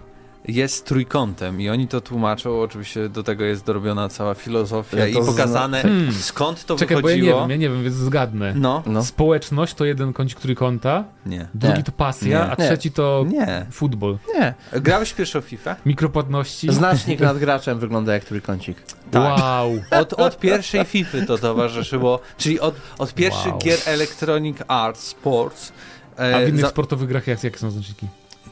[0.49, 5.15] jest trójkątem i oni to tłumaczą, oczywiście do tego jest dorobiona cała filozofia ja i
[5.15, 6.13] pokazane hmm.
[6.13, 7.33] skąd to Czekaj, wychodziło.
[7.33, 8.55] Bo ja nie wiem, ja nie wiem, więc zgadnę.
[8.57, 8.83] No.
[8.87, 9.05] no.
[9.05, 11.49] Społeczność to jeden kącik trójkąta, nie.
[11.55, 11.85] drugi nie.
[11.85, 12.51] to pasja, nie.
[12.51, 13.67] a trzeci to nie.
[13.71, 14.19] futbol.
[14.35, 14.55] Nie.
[14.73, 15.77] Grałeś pierwszą FIFA?
[15.87, 16.73] Mikropłatności.
[16.73, 18.83] Znacznik nad graczem wygląda jak trójkącik.
[19.11, 19.41] Tak.
[19.41, 19.71] Wow.
[19.91, 23.59] Od, od pierwszej FIFA to towarzyszyło, czyli od, od pierwszych wow.
[23.59, 25.73] gier Electronic Arts Sports
[26.17, 26.69] a w innych za...
[26.69, 28.07] sportowych grach jak, jakie są znaczniki?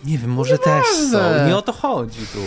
[0.05, 1.46] Nie wiem, może też są.
[1.46, 2.38] Nie o to chodzi tu.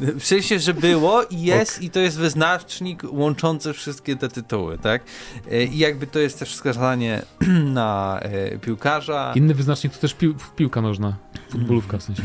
[0.00, 1.82] W sensie, że było i jest ok.
[1.82, 5.02] i to jest wyznacznik łączący wszystkie te tytuły, tak?
[5.50, 7.22] E, I jakby to jest też wskazanie
[7.80, 9.32] na e, piłkarza.
[9.36, 11.16] Inny wyznacznik to też pił piłka nożna,
[11.50, 12.22] futbolówka w sensie.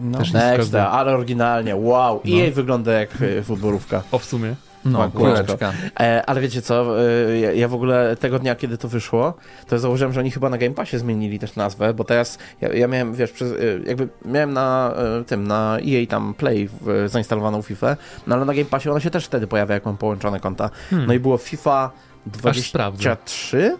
[0.00, 0.18] No.
[0.18, 2.20] Też Ekstra, ale oryginalnie, wow.
[2.24, 2.30] No.
[2.30, 4.02] I jej wygląda jak e, futbolówka.
[4.12, 4.54] O, w sumie.
[4.92, 5.72] No, kuleczka.
[6.00, 9.34] E, ale wiecie co, e, ja, w ogóle tego dnia, kiedy to wyszło,
[9.68, 12.88] to założyłem, że oni chyba na Game Passie zmienili też nazwę, bo teraz ja, ja
[12.88, 14.94] miałem, wiesz, przez, e, jakby miałem na
[15.26, 16.68] tym, na EA tam Play
[17.06, 17.96] zainstalowaną FIFA,
[18.26, 20.70] no ale na Game Passie ona się też wtedy pojawia, jak mam połączone konta.
[20.90, 21.08] Hmm.
[21.08, 21.90] No i było FIFA
[22.26, 23.76] 23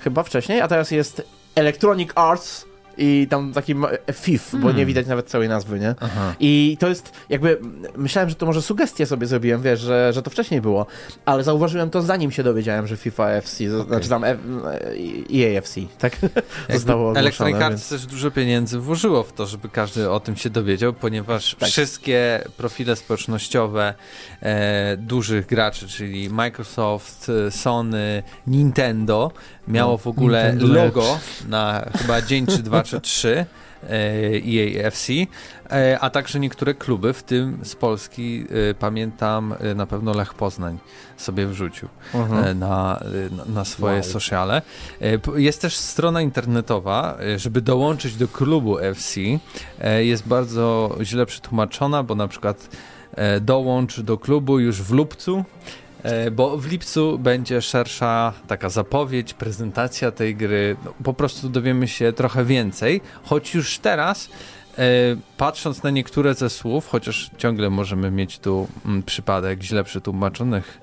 [0.00, 1.22] chyba wcześniej, a teraz jest
[1.54, 3.74] Electronic Arts i tam taki
[4.12, 4.62] FIF, hmm.
[4.62, 4.86] bo nie hmm.
[4.86, 5.94] widać nawet całej nazwy, nie?
[6.00, 6.34] Aha.
[6.40, 7.58] I to jest jakby,
[7.96, 10.86] myślałem, że to może sugestie sobie zrobiłem, wiesz, że, że to wcześniej było,
[11.24, 13.86] ale zauważyłem to zanim się dowiedziałem, że FIFA FC, okay.
[13.86, 14.24] znaczy tam
[15.34, 16.16] EAFC, tak?
[16.70, 17.88] Zostało Electronic Arts więc...
[17.88, 21.68] też dużo pieniędzy włożyło w to, żeby każdy o tym się dowiedział, ponieważ tak.
[21.68, 23.94] wszystkie profile społecznościowe
[24.42, 29.32] e, dużych graczy, czyli Microsoft, Sony, Nintendo,
[29.68, 33.46] miało w ogóle Nintendo logo na chyba dzień czy dwa czy trzy
[33.88, 35.08] EAFC,
[35.70, 40.34] e, a także niektóre kluby, w tym z Polski e, pamiętam e, na pewno Lech
[40.34, 40.78] Poznań
[41.16, 42.58] sobie wrzucił mhm.
[42.58, 43.02] na,
[43.46, 44.04] na swoje wow.
[44.04, 44.62] sociale.
[45.36, 49.20] Jest też strona internetowa, żeby dołączyć do klubu FC.
[49.98, 52.68] Jest bardzo źle przetłumaczona, bo na przykład
[53.40, 55.44] dołącz do klubu już w lubcu E,
[56.32, 60.76] bo w lipcu będzie szersza taka zapowiedź, prezentacja tej gry.
[60.84, 64.30] No, po prostu dowiemy się trochę więcej, choć już teraz
[64.78, 64.82] e,
[65.36, 70.80] patrząc na niektóre ze słów, chociaż ciągle możemy mieć tu mm, przypadek źle przetłumaczonych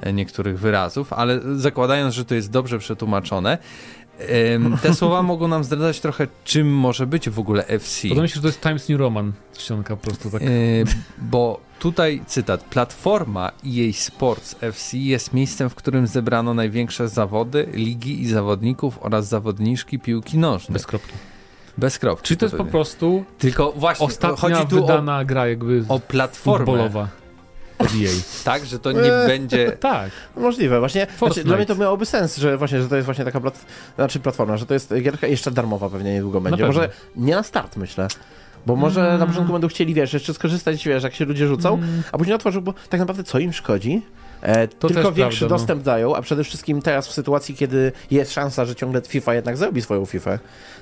[0.00, 3.58] e, niektórych wyrazów, ale zakładając, że to jest dobrze przetłumaczone,
[4.82, 8.08] te słowa mogą nam zdradzać trochę, czym może być w ogóle FC.
[8.08, 10.42] Podoba mi się, że to jest Times New Roman czcionka po prostu tak.
[11.18, 12.64] bo tutaj cytat.
[12.64, 19.28] Platforma EA Sports FC jest miejscem, w którym zebrano największe zawody, ligi i zawodników oraz
[19.28, 20.72] zawodniczki piłki nożnej.
[20.72, 21.12] Bez kropki.
[21.78, 22.28] Bez kropki.
[22.28, 26.00] Czy to jest po prostu Tylko właśnie, ostatnia chodzi tu wydana o, gra jakby o
[26.00, 26.66] platformę.
[26.66, 27.08] futbolowa
[27.80, 28.10] od EA.
[28.44, 29.72] Tak, że to nie eee, będzie...
[29.72, 30.10] Tak.
[30.36, 30.78] Możliwe.
[30.78, 33.66] Właśnie, znaczy, dla mnie to miałoby sens, że właśnie, że to jest właśnie taka plat...
[33.96, 36.66] znaczy platforma, że to jest gierka jeszcze darmowa pewnie niedługo będzie.
[36.66, 38.08] Może nie na start, myślę.
[38.66, 39.20] Bo może mm.
[39.20, 42.02] na początku będą chcieli, wiesz, jeszcze skorzystać, wiesz, jak się ludzie rzucą, mm.
[42.12, 44.02] a później otworzą, bo tak naprawdę co im szkodzi?
[44.42, 45.58] E, tylko większy prawda, no.
[45.58, 45.84] dostęp no.
[45.84, 49.82] dają, a przede wszystkim teraz w sytuacji, kiedy jest szansa, że ciągle FIFA jednak zrobi
[49.82, 50.38] swoją FIFA.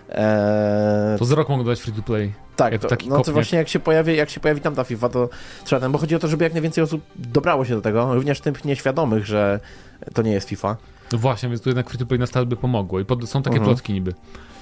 [0.09, 2.33] E, to za rok mogą dać free to play.
[2.57, 5.29] Tak, to, no to właśnie jak się, pojawi, jak się pojawi tam ta FIFA, to
[5.64, 8.40] trzeba ten, bo chodzi o to, żeby jak najwięcej osób dobrało się do tego, również
[8.40, 9.61] tych nieświadomych, że
[10.14, 10.77] to nie jest FIFA.
[11.12, 13.42] No właśnie, więc tu jednak free to play na start by pomogło i pod, są
[13.42, 13.75] takie mhm.
[13.75, 14.14] plotki niby,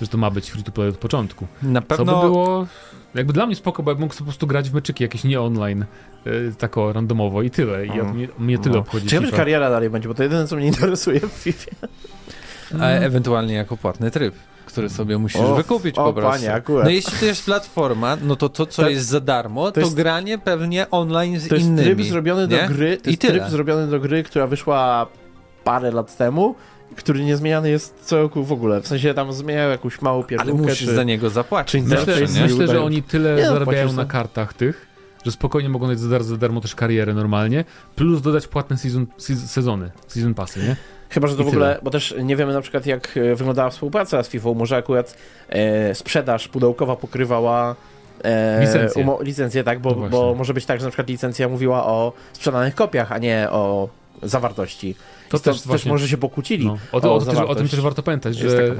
[0.02, 1.46] że to ma być free to play od początku.
[1.62, 2.12] Na pewno...
[2.12, 2.66] Co by było
[3.14, 5.40] jakby dla mnie spoko, bo ja mógł sobie po prostu grać w meczyki jakieś nie
[5.40, 5.84] online,
[6.24, 7.86] yy, tako randomowo i tyle.
[7.86, 8.14] I mm.
[8.14, 8.80] mnie, mnie tyle no.
[8.80, 9.08] obchodzi.
[9.08, 11.70] Czy kariera dalej będzie, bo to jedyne, co mnie interesuje w FIFA.
[12.80, 14.34] A ewentualnie jako płatny tryb
[14.66, 16.40] który sobie musisz o, wykupić o, po prostu.
[16.40, 16.84] Panie, akurat.
[16.84, 19.80] No jeśli to jest platforma, no to to, co to, jest za darmo, to, to
[19.80, 21.76] jest, granie pewnie online z to innymi.
[21.76, 22.62] To jest tryb zrobiony nie?
[22.62, 23.32] do gry, to I jest tyle.
[23.32, 25.06] tryb zrobiony do gry, która wyszła
[25.66, 26.54] parę lat temu
[26.96, 28.80] który niezmieniany jest co roku w ogóle.
[28.80, 30.52] W sensie tam zmieniają jakąś małą pierdółkę.
[30.52, 31.84] Ale musisz czy, za niego zapłacić.
[31.84, 34.86] Myślę, zawsze, myślę że oni tyle nie, no, zarabiają na kartach tych,
[35.24, 37.64] że spokojnie mogą dać za darmo, za darmo też karierę normalnie,
[37.96, 39.06] plus dodać płatne season,
[39.46, 40.76] sezony, season passy, nie?
[41.08, 41.80] Chyba, że to I w ogóle, tyle.
[41.82, 45.16] bo też nie wiemy na przykład jak e, wyglądała współpraca z FIFA, może akurat
[45.48, 47.76] e, sprzedaż pudełkowa pokrywała
[48.24, 49.04] e, licencję.
[49.04, 52.12] Umo- licencję, tak, bo, no bo może być tak, że na przykład licencja mówiła o
[52.32, 53.88] sprzedanych kopiach, a nie o
[54.22, 54.94] zawartości.
[55.28, 56.66] To też, też właśnie, może się pokłócili.
[56.66, 58.74] No, o, o, o, też, o, tym też warto pamiętać, Jest że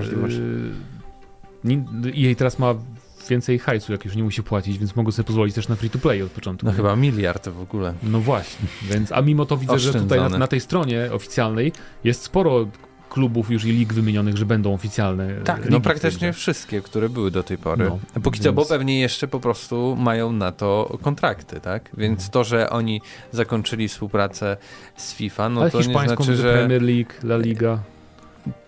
[2.07, 2.75] EA teraz ma
[3.31, 5.99] więcej hajsu, jak już nie musi płacić, więc mogą sobie pozwolić też na free to
[5.99, 6.67] play od początku.
[6.67, 7.95] No chyba miliard w ogóle.
[8.03, 11.73] No właśnie, więc a mimo to widzę, że tutaj na, na, tej stronie oficjalnej
[12.05, 12.67] jest sporo
[13.11, 15.35] klubów już i lig wymienionych, że będą oficjalne.
[15.45, 17.85] Tak, no praktycznie wszystkie, które były do tej pory.
[17.85, 18.45] No, Póki więc...
[18.45, 21.91] co, bo pewnie jeszcze po prostu mają na to kontrakty, tak?
[21.97, 22.31] Więc mhm.
[22.31, 23.01] to, że oni
[23.33, 24.57] zakończyli współpracę
[24.97, 26.53] z FIFA, no Ale to nie znaczy, że...
[26.53, 27.79] Premier League, La Liga.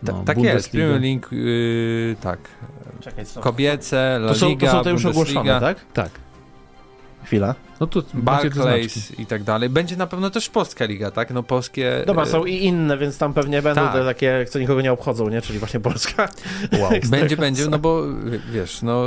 [0.03, 2.39] No, tak jest, Premier League, yy, tak.
[3.01, 5.93] Czekaj, Kobiece, La to są, Liga, to są te już ogłoszone, tak?
[5.93, 6.11] Tak.
[7.29, 7.55] Chwila.
[7.81, 9.69] No tu Barclays i tak dalej.
[9.69, 11.31] Będzie na pewno też polska liga, tak?
[11.31, 12.03] No polskie...
[12.07, 13.93] Dobra, są i inne, więc tam pewnie będą tak.
[13.93, 15.43] te takie, co nikogo nie obchodzą, nie?
[15.43, 16.29] Czyli właśnie Polska.
[16.81, 16.91] Wow.
[17.11, 18.03] będzie, będzie, no bo
[18.53, 19.05] wiesz, no...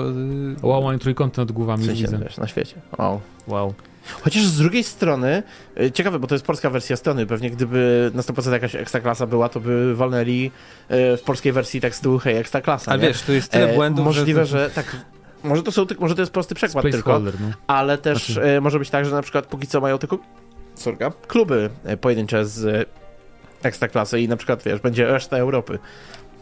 [0.62, 2.18] Wow, mam trójkąty nad głowami, w sensie, widzę.
[2.18, 2.76] Wiesz, na świecie.
[2.98, 3.22] Wow.
[3.48, 3.74] Wow.
[4.22, 5.44] Chociaż z drugiej strony,
[5.80, 9.50] y, ciekawe, bo to jest polska wersja strony, pewnie gdyby na 100% jakaś ekstraklasa była,
[9.50, 10.52] to by walnęli
[10.92, 14.46] y, w polskiej wersji tekstu hej, ekstraklasa, Ale wiesz, tu jest tyle e, błędów, Możliwe,
[14.46, 14.96] że, że tak
[15.44, 17.30] może to, są, może to jest prosty przekład Space tylko, no.
[17.68, 18.44] ale też znaczy...
[18.44, 20.20] e, może być tak, że na przykład póki co mają tylko
[20.76, 22.86] sorka, kluby e, pojedyncze z e,
[23.64, 25.80] ekstraklasy i na przykład, wiesz, będzie reszta Europy.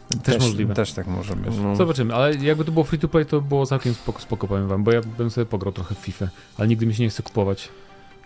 [0.09, 0.73] Też, też możliwe.
[0.73, 1.55] Też tak może być.
[1.63, 1.75] No.
[1.75, 4.83] Zobaczymy, ale jakby to było free to play, to było całkiem spoko, spoko, powiem wam,
[4.83, 7.69] bo ja bym sobie pograł trochę w FIFA, ale nigdy mi się nie chce kupować.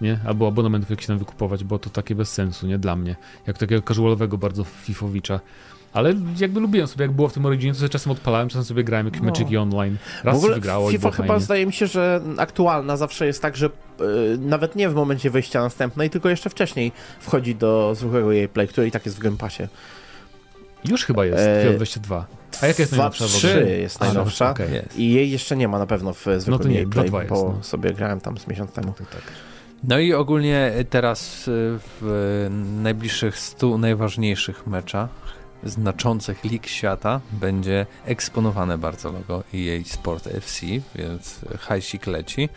[0.01, 0.19] Nie?
[0.25, 2.79] Albo abonamentów jakiś tam wykupować, bo to takie bez sensu, nie?
[2.79, 3.15] Dla mnie.
[3.47, 5.39] Jak takiego casualowego bardzo Fifowicza.
[5.93, 8.83] Ale jakby lubiłem sobie, jak było w tym Originie, to sobie czasem odpalałem, czasem sobie
[8.83, 9.25] grałem jakieś no.
[9.25, 9.97] meczyki online.
[10.23, 11.43] Raz w ogóle wygrało FIFA chyba fajnie.
[11.43, 15.61] zdaje mi się, że aktualna zawsze jest tak, że yy, nawet nie w momencie wejścia
[15.61, 19.37] następnej, tylko jeszcze wcześniej wchodzi do zwykłego jej play, który i tak jest w Game
[19.37, 19.63] Passie.
[20.89, 21.73] Już chyba jest, e...
[21.73, 22.25] 22.
[22.61, 23.25] A jaka jest najnowsza?
[23.25, 24.47] 3 jest najnowsza.
[24.47, 24.85] A, okay.
[24.97, 27.31] I jej jeszcze nie ma na pewno w zwykłym no to nie, Play, bo jest,
[27.31, 27.57] no.
[27.61, 28.93] sobie grałem tam z miesiąc temu.
[28.93, 29.21] tak.
[29.83, 31.43] No i ogólnie teraz
[32.01, 32.47] w
[32.81, 35.09] najbliższych 100 najważniejszych meczach
[35.65, 42.49] znaczących lig świata będzie eksponowane bardzo logo EA Sport FC, więc hajsik leci.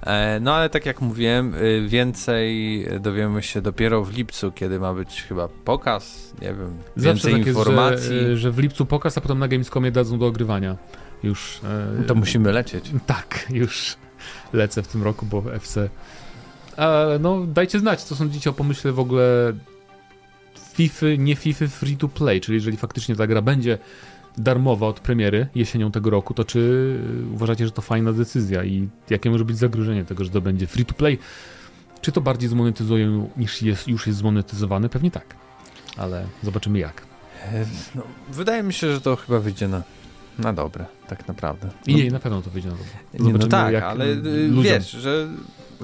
[0.00, 4.94] E, no ale tak jak mówiłem, y, więcej dowiemy się dopiero w lipcu, kiedy ma
[4.94, 8.14] być chyba pokaz, nie wiem, więcej tak informacji.
[8.16, 10.76] Jest, że, że, w lipcu pokaz, a potem na Gamescomie dadzą do ogrywania.
[11.22, 11.60] Już.
[12.00, 12.90] E, to musimy lecieć.
[13.06, 13.96] Tak, już
[14.52, 15.88] lecę w tym roku, bo FC.
[16.78, 19.52] E, no, dajcie znać, co sądzicie o pomyśle w ogóle
[20.78, 23.78] FIFA, nie FIFA free to play, czyli jeżeli faktycznie ta gra będzie
[24.36, 27.00] darmowa od premiery jesienią tego roku, to czy
[27.34, 30.84] uważacie, że to fajna decyzja i jakie może być zagrożenie tego, że to będzie free
[30.84, 31.18] to play?
[32.00, 34.88] Czy to bardziej zmonetyzują niż jest, już jest zmonetyzowane?
[34.88, 35.34] Pewnie tak,
[35.96, 37.02] ale zobaczymy jak.
[37.94, 39.82] No, wydaje mi się, że to chyba wyjdzie na,
[40.38, 41.70] na dobre, tak naprawdę.
[41.86, 42.90] I no, jej na pewno to wyjdzie na dobre.
[43.12, 44.62] Zobaczymy, no tak, ale ludziom...
[44.62, 45.28] wiesz, że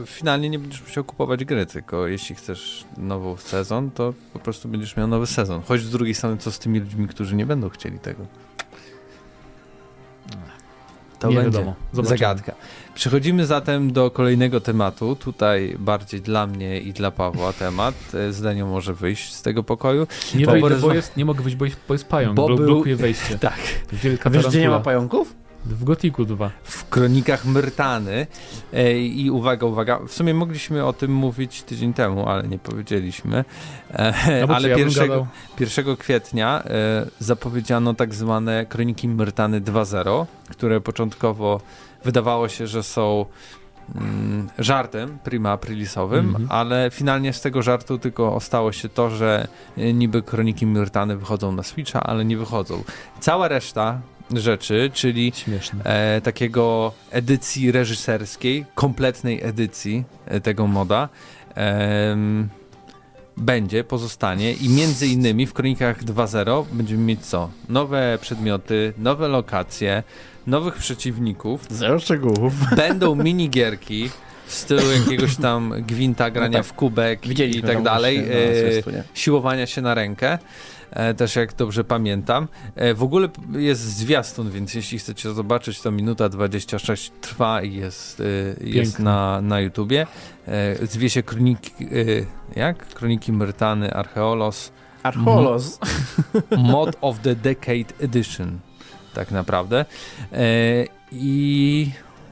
[0.07, 4.97] finalnie nie będziesz musiał kupować gry, tylko jeśli chcesz nową sezon, to po prostu będziesz
[4.97, 5.63] miał nowy sezon.
[5.63, 8.27] Choć z drugiej strony, co z tymi ludźmi, którzy nie będą chcieli tego?
[11.19, 11.75] To nie będzie wiadomo.
[11.93, 12.53] zagadka.
[12.95, 15.17] Przechodzimy zatem do kolejnego tematu.
[15.17, 17.95] Tutaj bardziej dla mnie i dla Pawła temat.
[18.31, 20.07] Zdaniu może wyjść z tego pokoju.
[20.35, 22.35] Nie, wyjdę, bo jest, nie mogę wyjść, bo jest, bo jest pająk.
[22.35, 23.39] Bo blokuje wejście.
[23.45, 23.59] Tak.
[23.93, 25.35] Wielka Wiesz, gdzie nie ma pająków?
[25.67, 26.51] W Gotiku 2.
[26.63, 28.27] W kronikach Myrtany.
[28.73, 33.45] E, I uwaga, uwaga, w sumie mogliśmy o tym mówić tydzień temu, ale nie powiedzieliśmy.
[33.91, 35.11] E, no ale ja 1,
[35.61, 41.61] 1 kwietnia e, zapowiedziano tak zwane kroniki Myrtany 2.0, które początkowo
[42.05, 43.27] wydawało się, że są
[43.95, 46.47] mm, żartem prima aprilisowym, mm -hmm.
[46.49, 51.63] ale finalnie z tego żartu tylko ostało się to, że niby kroniki Myrtany wychodzą na
[51.63, 52.85] Switcha, ale nie wychodzą.
[53.21, 54.01] Cała reszta
[54.37, 55.33] rzeczy, czyli
[55.85, 61.09] e, takiego edycji reżyserskiej, kompletnej edycji e, tego moda.
[61.57, 62.17] E,
[63.37, 67.51] będzie, pozostanie i między innymi w Kronikach 2.0 będziemy mieć co?
[67.69, 70.03] Nowe przedmioty, nowe lokacje,
[70.47, 71.67] nowych przeciwników.
[71.71, 72.53] Zero szczegółów.
[72.77, 74.11] Będą minigierki
[74.47, 76.67] w stylu jakiegoś tam gwinta, grania no tak.
[76.67, 80.39] w kubek i tak dalej, e, siłowania się na rękę.
[80.95, 82.49] E, też jak dobrze pamiętam.
[82.75, 88.21] E, w ogóle jest zwiastun, więc jeśli chcecie zobaczyć, to minuta 26 trwa i jest,
[88.21, 88.25] e,
[88.61, 90.07] jest na, na YouTubie.
[90.83, 91.71] Zwie się Kroniki,
[92.57, 92.89] jak?
[92.89, 94.73] Kroniki Myrtany Archeolos.
[95.03, 95.79] Archeolos.
[96.59, 98.59] Mod of the Decade Edition.
[99.15, 99.85] Tak naprawdę.
[101.13, 101.91] I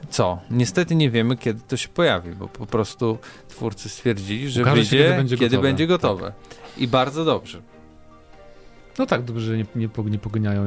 [0.09, 0.39] co?
[0.51, 4.97] Niestety nie wiemy, kiedy to się pojawi, bo po prostu twórcy stwierdzili, że Ukaże wyjdzie,
[4.97, 5.67] kiedy będzie kiedy gotowe.
[5.67, 6.25] Będzie gotowe.
[6.49, 6.77] Tak.
[6.77, 7.61] I bardzo dobrze.
[8.99, 10.19] No tak, dobrze, że nie, nie, nie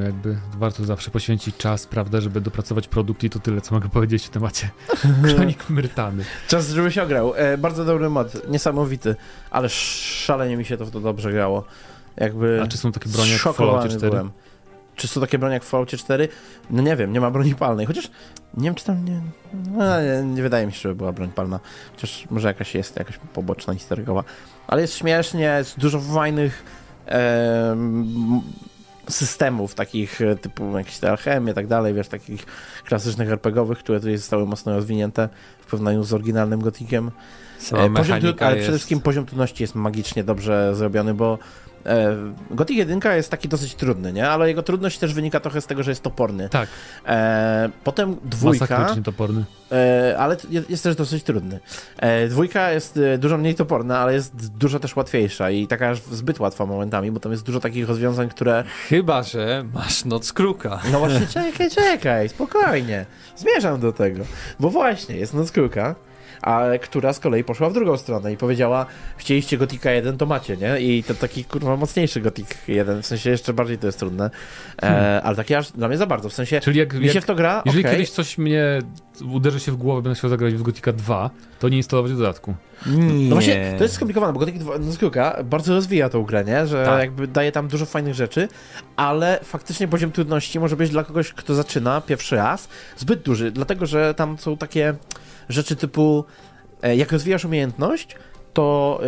[0.05, 0.37] jakby.
[0.59, 4.31] Warto zawsze poświęcić czas, prawda, żeby dopracować produkt i to tyle, co mogę powiedzieć w
[4.31, 4.71] temacie
[5.35, 6.25] Kronik Myrtany.
[6.49, 7.35] Czas, żeby się ograł.
[7.37, 9.17] E, bardzo dobry mod, niesamowity,
[9.51, 11.65] ale szalenie mi się to w to dobrze grało.
[12.17, 14.11] Jakby A czy są takie bronie jak w Falloutie 4?
[14.11, 14.31] Byłem.
[14.97, 16.29] Czy są takie bronie jak w Falloutie 4?
[16.71, 18.11] No nie wiem, nie ma broni palnej, chociaż
[18.55, 19.21] nie wiem, czy tam nie...
[19.55, 21.61] No, nie, nie, wydaje mi się, żeby była broń palna.
[21.95, 24.25] Chociaż może jakaś jest, jakaś poboczna, historykowa.
[24.67, 26.65] Ale jest śmiesznie, jest dużo fajnych
[29.09, 32.47] systemów takich e, typu jakieś te alchemie i tak dalej, wiesz, takich
[32.85, 35.29] klasycznych RPGowych, które tutaj zostały mocno rozwinięte
[35.61, 37.11] w porównaniu z oryginalnym Gotikiem.
[37.73, 41.39] E, poziom, ale przede wszystkim poziom trudności jest magicznie dobrze zrobiony, bo
[42.51, 44.29] Gothic 1 jest taki dosyć trudny, nie?
[44.29, 46.49] Ale jego trudność też wynika trochę z tego, że jest toporny.
[46.49, 46.69] Tak.
[47.07, 48.67] E, potem dwójka...
[48.79, 49.45] Masakrycznie toporny.
[49.73, 50.37] E, ale
[50.69, 51.61] jest, też dosyć trudny.
[51.99, 56.41] E, dwójka jest e, dużo mniej toporna, ale jest dużo też łatwiejsza i taka zbyt
[56.41, 58.65] łatwa momentami, bo tam jest dużo takich rozwiązań, które...
[58.89, 60.81] Chyba, że masz noc kruka.
[60.93, 63.07] No właśnie, czekaj, czekaj, spokojnie.
[63.37, 64.25] Zmierzam do tego.
[64.61, 65.95] Bo właśnie, jest noc kruka
[66.43, 70.57] a która z kolei poszła w drugą stronę i powiedziała, chcieliście Gotika 1, to macie,
[70.57, 70.81] nie?
[70.81, 74.31] I to taki kurwa mocniejszy Gotik 1, w sensie jeszcze bardziej to jest trudne,
[74.83, 75.21] e, hmm.
[75.25, 77.27] ale takie aż dla mnie za bardzo, w sensie Czyli jak, mi się jak, w
[77.27, 77.93] to gra, Jeżeli okay.
[77.93, 78.79] kiedyś coś mnie
[79.33, 82.55] uderzy się w głowę, będę chciał zagrać w Gotika 2, to nie instalować dodatku.
[82.87, 83.29] Nie.
[83.29, 86.67] No właśnie, to jest skomplikowane, bo Gothic 2 no, bardzo rozwija tą grę, nie?
[86.67, 87.01] Że tak.
[87.01, 88.49] jakby daje tam dużo fajnych rzeczy,
[88.97, 93.87] ale faktycznie poziom trudności może być dla kogoś, kto zaczyna pierwszy raz, zbyt duży, dlatego,
[93.87, 94.95] że tam są takie
[95.49, 96.25] rzeczy typu,
[96.83, 98.17] e, jak rozwijasz umiejętność,
[98.53, 99.01] to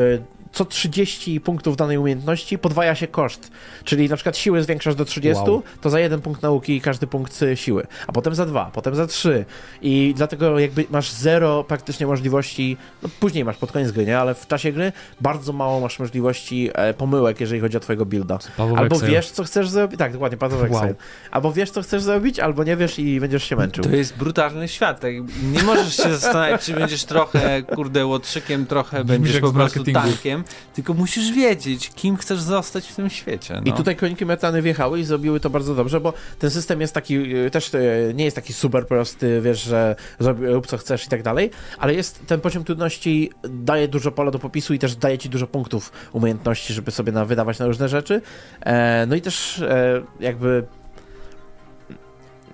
[0.59, 3.51] co 30 punktów danej umiejętności podwaja się koszt.
[3.85, 5.63] Czyli na przykład siły zwiększasz do 30, wow.
[5.81, 9.45] to za jeden punkt nauki każdy punkt siły, a potem za dwa, potem za trzy.
[9.83, 14.19] I dlatego jakby masz zero praktycznie możliwości, no później masz pod koniec gry, nie?
[14.19, 18.39] ale w czasie gry bardzo mało masz możliwości e, pomyłek, jeżeli chodzi o twojego builda.
[18.77, 20.95] Albo wiesz, co chcesz zrobić, tak, dokładnie, Paweł wow.
[21.31, 23.85] Albo wiesz, co chcesz zrobić, albo nie wiesz i będziesz się męczył.
[23.85, 25.01] To jest brutalny świat.
[25.01, 25.13] Tak?
[25.53, 30.95] Nie możesz się zastanawiać, czy będziesz trochę, kurde, łotrzykiem, trochę będziesz po prostu tankiem, tylko
[30.95, 33.55] musisz wiedzieć, kim chcesz zostać w tym świecie.
[33.55, 33.73] No.
[33.73, 37.37] I tutaj Kroniki Metany wjechały i zrobiły to bardzo dobrze, bo ten system jest taki,
[37.37, 39.97] y, też y, nie jest taki super prosty, wiesz, że
[40.41, 44.39] rób co chcesz i tak dalej, ale jest ten poziom trudności daje dużo pola do
[44.39, 48.23] popisu i też daje ci dużo punktów umiejętności, żeby sobie na, wydawać na różne rzeczy.
[48.61, 50.67] E, no i też e, jakby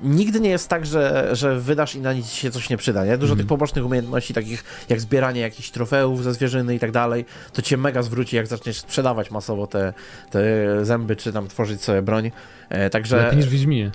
[0.04, 3.18] nigdy nie jest tak, że, że wydasz i na nic się coś nie przyda, nie?
[3.18, 3.38] Dużo mm.
[3.38, 7.76] tych pobocznych umiejętności, takich jak zbieranie jakichś trofeów ze zwierzyny i tak dalej, to cię
[7.76, 9.92] mega zwróci, jak zaczniesz sprzedawać masowo te,
[10.30, 10.40] te
[10.84, 12.30] zęby, czy tam tworzyć sobie broń.
[12.68, 13.16] E, także...
[13.16, 13.90] Lepiej niż w Wiedźminie.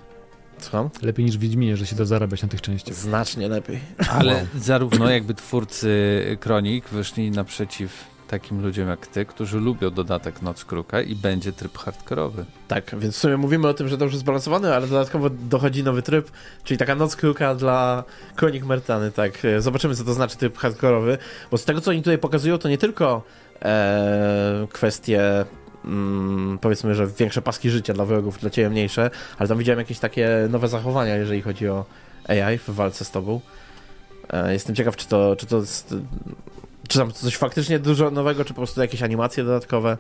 [0.58, 0.90] Słucham?
[1.02, 2.96] Lepiej niż w Wiedźminie, że się da zarabiać na tych częściach.
[2.96, 3.80] Znacznie lepiej.
[4.10, 7.92] Ale zarówno jakby twórcy Kronik wyszli naprzeciw
[8.30, 12.46] takim ludziom jak ty, którzy lubią dodatek Noc Kruka i będzie tryb hardkorowy.
[12.68, 16.32] Tak, więc w sumie mówimy o tym, że dobrze zbalansowany, ale dodatkowo dochodzi nowy tryb,
[16.64, 18.04] czyli taka Noc Kruka dla
[18.36, 19.32] Kronik Mertany, tak.
[19.60, 21.18] Zobaczymy, co to znaczy tryb hardkorowy,
[21.52, 23.22] bo z tego, co oni tutaj pokazują, to nie tylko
[23.62, 25.46] e, kwestie
[25.86, 30.00] mm, powiedzmy, że większe paski życia dla wrogów, dla ciebie mniejsze, ale tam widziałem jakieś
[30.00, 31.86] takie nowe zachowania, jeżeli chodzi o
[32.28, 33.42] AI w walce z tobą.
[34.30, 35.96] E, jestem ciekaw, czy to, czy to jest
[36.90, 39.98] czy tam coś faktycznie dużo nowego, czy po prostu jakieś animacje dodatkowe?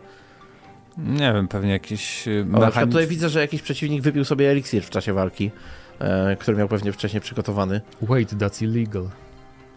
[0.97, 2.91] Nie wiem, pewnie jakiś y, mechanizm...
[2.91, 5.51] Tutaj widzę, że jakiś przeciwnik wypił sobie eliksir w czasie walki,
[5.99, 7.81] e, który miał pewnie wcześniej przygotowany.
[8.01, 9.09] Wait, that's illegal.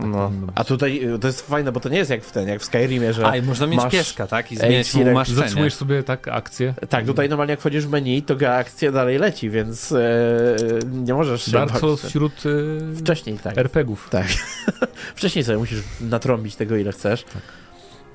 [0.03, 0.31] Tak no.
[0.55, 2.65] A tutaj y, to jest fajne, bo to nie jest jak w ten, jak w
[2.65, 3.27] Skyrimie, że.
[3.27, 4.53] A i można mieć masz pieska, tak?
[4.53, 5.41] I zmieniać mu maszczenie.
[5.41, 6.75] Zatrzymujesz sobie tak akcję.
[6.89, 10.57] Tak, tutaj normalnie jak wchodzisz w menu, to akcja dalej leci, więc e,
[10.93, 11.53] nie możesz się.
[11.53, 13.59] Bardzo wśród e, wcześniej, tak.
[13.59, 14.09] RPGów.
[14.11, 14.27] Tak.
[15.17, 17.25] Wcześniej sobie musisz natrąbić tego, ile chcesz.
[17.25, 17.43] Tak.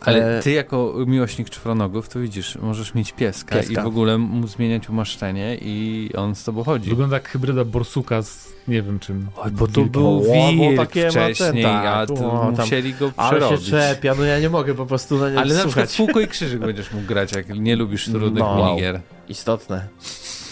[0.02, 4.48] Ale ty jako miłośnik czwronogów, to widzisz, możesz mieć pieska, pieska, i w ogóle mu
[4.48, 6.90] zmieniać umaszczenie i on z tobą chodzi.
[6.90, 9.28] Wygląda jak hybryda borsuka z nie wiem czym.
[9.38, 13.44] Oj, bo tu był wilk wcześniej, tak, a tu o, musieli go przerobić.
[13.44, 15.66] Ale się czepia, no ja nie mogę po prostu na nie Ale słuchać.
[15.66, 19.00] na przykład Fuko i Krzyżyk będziesz mógł grać, jak nie lubisz trudnych no, minigier.
[19.30, 19.88] Istotne.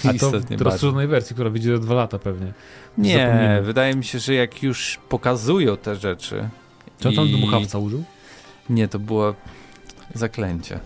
[0.09, 2.53] A to w rozszerzonej wersji, która wyjdzie za dwa lata pewnie.
[2.97, 6.49] Nie, wydaje mi się, że jak już pokazują te rzeczy...
[6.99, 8.03] Czy on tam dmuchawca użył?
[8.69, 9.35] Nie, to było
[10.15, 10.79] zaklęcie.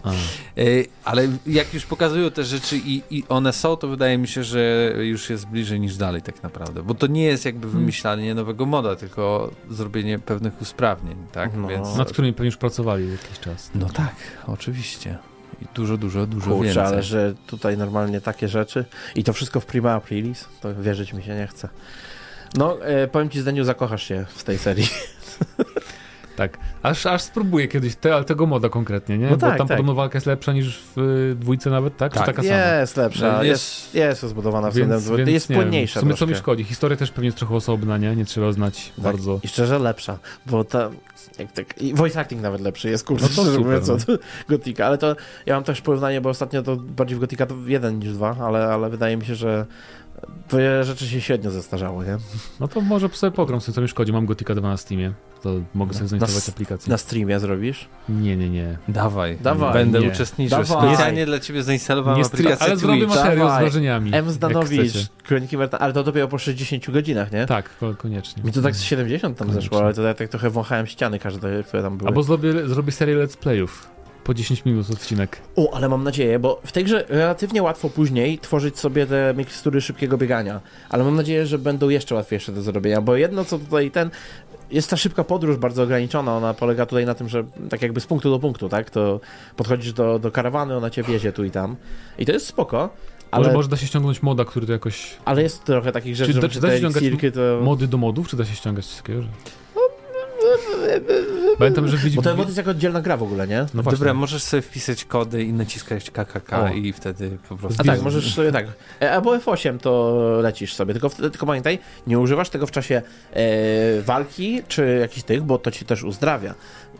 [0.57, 0.61] E,
[1.05, 4.93] ale jak już pokazują te rzeczy i, i, one są, to wydaje mi się, że
[4.97, 6.83] już jest bliżej niż dalej tak naprawdę.
[6.83, 7.79] Bo to nie jest jakby hmm.
[7.79, 11.51] wymyślanie nowego moda, tylko zrobienie pewnych usprawnień, tak?
[11.55, 11.67] No.
[11.67, 11.95] Więc...
[11.95, 13.71] Nad którymi pewnie już pracowali jakiś czas.
[13.75, 14.15] No tak,
[14.47, 15.17] oczywiście.
[15.61, 16.83] I dużo, dużo, dużo Kurczę, więcej.
[16.83, 21.23] ale że tutaj normalnie takie rzeczy i to wszystko w prima aprilis, to wierzyć mi
[21.23, 21.69] się nie chce.
[22.57, 24.87] No, e, powiem ci, Zdeniu, zakochasz się w tej serii.
[26.39, 29.25] Tak, aż, aż spróbuję kiedyś, te, ale tego moda konkretnie, nie?
[29.25, 29.77] No Bo tak, tam tak.
[29.77, 32.13] podobno walka jest lepsza niż w y, dwójce nawet, tak?
[32.13, 32.21] tak.
[32.21, 33.05] Czy taka jest sama?
[33.05, 36.63] lepsza, no, jest, jest rozbudowana więc, względem więc, jest płynniejsza W sumie co mi szkodzi,
[36.63, 38.15] historia też pewnie jest trochę osobna, nie?
[38.15, 39.03] Nie trzeba znać tak.
[39.03, 39.39] bardzo.
[39.43, 40.89] I szczerze lepsza, bo ta,
[41.39, 43.93] jak tak, i voice acting nawet lepszy jest, kurczę, no to super, mówiąc, no.
[43.93, 44.05] od
[44.49, 47.99] Gotika, ale to ja mam też porównanie, bo ostatnio to bardziej w Gotika to jeden
[47.99, 49.65] niż dwa, ale, ale wydaje mi się, że
[50.47, 52.17] Twoje rzeczy się średnio zestarzały, nie?
[52.59, 54.13] No to może sobie pogram, co mi szkodzi.
[54.13, 55.13] Mam Gotika 2 na Steamie.
[55.41, 56.91] To mogę sobie zainstalować na, aplikację.
[56.91, 57.87] Na streamie zrobisz?
[58.09, 58.77] Nie, nie, nie.
[58.87, 59.37] Dawaj.
[59.41, 59.73] Dawaj.
[59.73, 60.07] Będę nie.
[60.07, 60.63] uczestniczył.
[60.63, 60.87] Dawaj.
[60.87, 64.11] Specjalnie dla ciebie zainstalowałem aplikację Ale zrobię materiał z wrażeniami.
[64.13, 64.31] M.
[64.31, 64.93] Zdanowicz,
[65.23, 67.45] Kroniki Merta, ale to dopiero po 60 godzinach, nie?
[67.45, 68.43] Tak, koniecznie.
[68.43, 69.61] Mi to tak z 70 tam koniecznie.
[69.61, 72.07] zeszło, ale to ja tak trochę wąchałem ściany każde, które tam były.
[72.07, 73.89] Albo zrobię, zrobię serię let's playów
[74.23, 75.41] po 10 minut odcinek.
[75.55, 79.81] O, ale mam nadzieję, bo w tej grze relatywnie łatwo później tworzyć sobie te mikstury
[79.81, 83.91] szybkiego biegania, ale mam nadzieję, że będą jeszcze łatwiejsze do zrobienia, bo jedno co tutaj
[83.91, 84.09] ten,
[84.71, 88.05] jest ta szybka podróż bardzo ograniczona, ona polega tutaj na tym, że tak jakby z
[88.05, 89.19] punktu do punktu, tak, to
[89.55, 91.75] podchodzisz do, do karawany, ona cię wiezie tu i tam
[92.17, 92.89] i to jest spoko,
[93.31, 95.17] ale może, może da się ściągnąć moda, który to jakoś...
[95.25, 97.03] Ale jest trochę takich rzeczy, czy, że czy da się ściągać
[97.33, 97.63] to...
[97.63, 98.85] mody do modów, czy da się ściągać?
[99.07, 99.13] Że...
[101.57, 102.15] Pamiętam, że widzi...
[102.15, 103.65] Bo ten mod jest jako oddzielna gra w ogóle, nie?
[103.73, 106.69] No Dobra, możesz sobie wpisać kody i naciskać KKK o.
[106.69, 107.81] i wtedy po prostu...
[107.81, 108.67] A tak, możesz sobie tak.
[109.01, 113.01] E, albo F8 to lecisz sobie, tylko, tylko pamiętaj, nie używasz tego w czasie
[113.33, 116.55] e, walki czy jakichś tych, bo to ci też uzdrawia.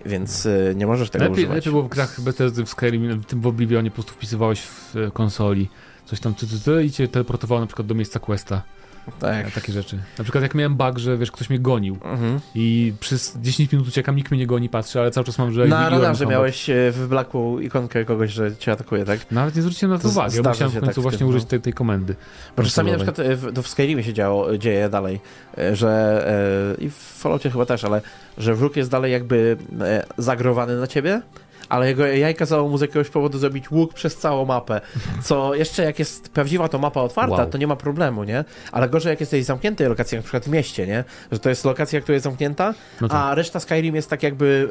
[0.06, 1.56] Więc e, nie możesz tego lepiej, używać.
[1.56, 4.96] Lepiej było w grach Bethesdy w Skyrim, w tym w Oblivionie po prostu wpisywałeś w
[5.13, 5.70] konsoli
[6.06, 8.62] coś tam ty, ty, ty, i cię teleportowało na przykład do miejsca questa.
[9.19, 9.52] Tak.
[9.52, 10.00] Takie rzeczy.
[10.17, 12.39] Na przykład jak miałem bug, że wiesz, ktoś mnie gonił mhm.
[12.56, 15.65] i przez 10 minut uciekam, nikt mnie nie goni, patrzy, ale cały czas mam, że...
[15.65, 19.32] Na radarze miałeś e, w Blacku ikonkę kogoś, że cię atakuje, tak?
[19.32, 21.74] Nawet nie zwróciłem na to uwagi, ja musiałem w końcu tak właśnie użyć tej, tej
[21.74, 22.15] komendy.
[22.58, 25.19] Bo czasami na przykład e, w, to w Skyrimie się działo, dzieje dalej,
[25.58, 26.00] e, że
[26.80, 28.02] i w Falloutie chyba też, ale
[28.38, 29.58] że wróg jest dalej jakby
[30.17, 31.22] zagrowany na ciebie,
[31.69, 34.82] ale jego AI kazało mu z jakiegoś powodu zrobić łuk przez całą mapę,
[35.23, 37.49] co jeszcze jak jest prawdziwa to mapa otwarta, wow.
[37.49, 38.45] to nie ma problemu, nie?
[38.71, 41.03] Ale gorzej jak jesteś w zamkniętej lokacji, na przykład w mieście, nie?
[41.32, 43.17] Że to jest lokacja, która jest zamknięta, no tak.
[43.17, 44.69] a reszta Skyrim jest tak jakby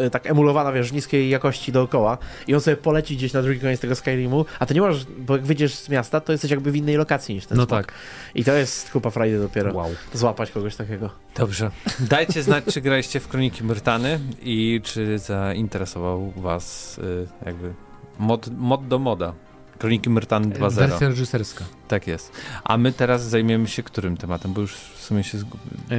[0.00, 3.60] e, e, tak emulowana, wiesz, niskiej jakości dookoła i on sobie poleci gdzieś na drugi
[3.60, 6.70] koniec tego Skyrimu, a ty nie możesz, bo jak wyjdziesz z miasta, to jesteś jakby
[6.70, 7.92] w innej lokacji niż ten No tak.
[8.34, 9.74] I to jest chyba frajdy dopiero.
[9.74, 9.90] Wow.
[10.12, 11.10] Złapać kogoś takiego.
[11.36, 11.70] Dobrze.
[12.00, 17.74] Dajcie znać, czy graliście w Kroniki Myrtany i czy zainteresował was y, jakby
[18.18, 19.32] mod, mod do moda.
[19.78, 20.74] Kroniki Myrtany 2.0.
[20.74, 21.64] Wersja reżyserska.
[21.88, 22.32] Tak jest.
[22.64, 24.52] A my teraz zajmiemy się którym tematem?
[24.52, 25.38] Bo już w sumie się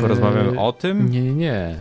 [0.01, 1.11] porozmawiamy eee, o tym.
[1.11, 1.79] Nie, nie, nie.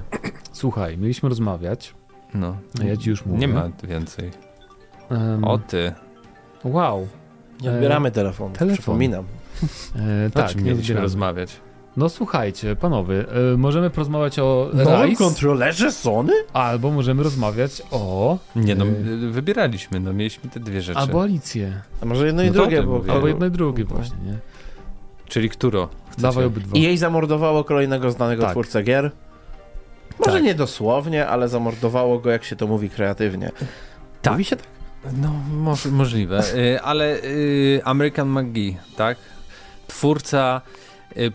[0.53, 1.95] Słuchaj, mieliśmy rozmawiać.
[2.35, 2.57] No.
[2.81, 3.39] A ja ci już mówię.
[3.39, 4.31] Nie ma więcej.
[5.11, 5.93] Um, o ty.
[6.65, 7.09] Wow.
[7.61, 8.77] Nie odbieramy telefonu, telefon.
[8.77, 9.25] przypominam.
[10.27, 11.61] E, tak, nie mieliśmy rozmawiać.
[11.97, 13.25] No słuchajcie, panowie,
[13.55, 16.33] y, możemy porozmawiać o Nowym Rise, kontrolerze Sony?
[16.53, 18.39] albo możemy rozmawiać o...
[18.57, 20.99] Nie no, y, wybieraliśmy, no mieliśmy te dwie rzeczy.
[20.99, 21.81] Albo Alicję.
[22.03, 23.05] A może jedno i no drugie, bo...
[23.09, 24.39] Albo jedno i drugie właśnie, nie?
[25.29, 25.89] Czyli któro?
[26.07, 26.23] Chcecie?
[26.23, 26.77] Dawaj obydwa.
[26.79, 28.51] I jej zamordowało kolejnego znanego tak.
[28.51, 29.11] twórcę gier.
[30.19, 30.43] Może tak.
[30.43, 33.53] nie dosłownie, ale zamordowało go, jak się to mówi kreatywnie.
[34.23, 34.33] Tak.
[34.33, 34.67] Mówi się tak?
[35.23, 36.43] No, mo możliwe.
[36.55, 37.21] Y, ale
[37.85, 39.19] American McGee, tak?
[39.87, 40.86] Twórca Y,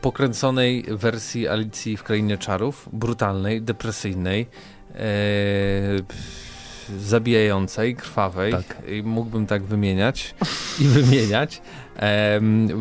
[0.02, 4.48] pokręconej wersji Alicji w Krainie Czarów, brutalnej, depresyjnej,
[4.96, 5.00] e,
[7.00, 8.52] zabijającej, krwawej.
[8.52, 8.78] Tak.
[9.04, 10.36] Mógłbym tak wymieniać
[10.80, 11.62] i wymieniać.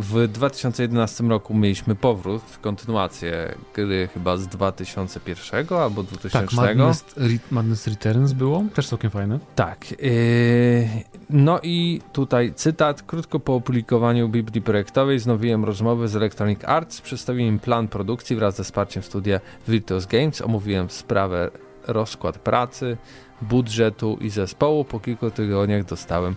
[0.00, 6.38] W 2011 roku mieliśmy powrót, kontynuację gry chyba z 2001 albo 2000.
[6.38, 7.04] Tak, Madness,
[7.50, 9.38] Madness Returns było, też całkiem fajne.
[9.54, 9.90] Tak.
[9.90, 10.88] Yy,
[11.30, 13.02] no i tutaj cytat.
[13.02, 18.64] Krótko po opublikowaniu Biblii projektowej znowiłem rozmowę z Electronic Arts, przedstawiłem plan produkcji wraz ze
[18.64, 21.50] wsparciem studia Virtuos Games, omówiłem sprawę
[21.86, 22.96] rozkład pracy,
[23.42, 24.84] budżetu i zespołu.
[24.84, 26.36] Po kilku tygodniach dostałem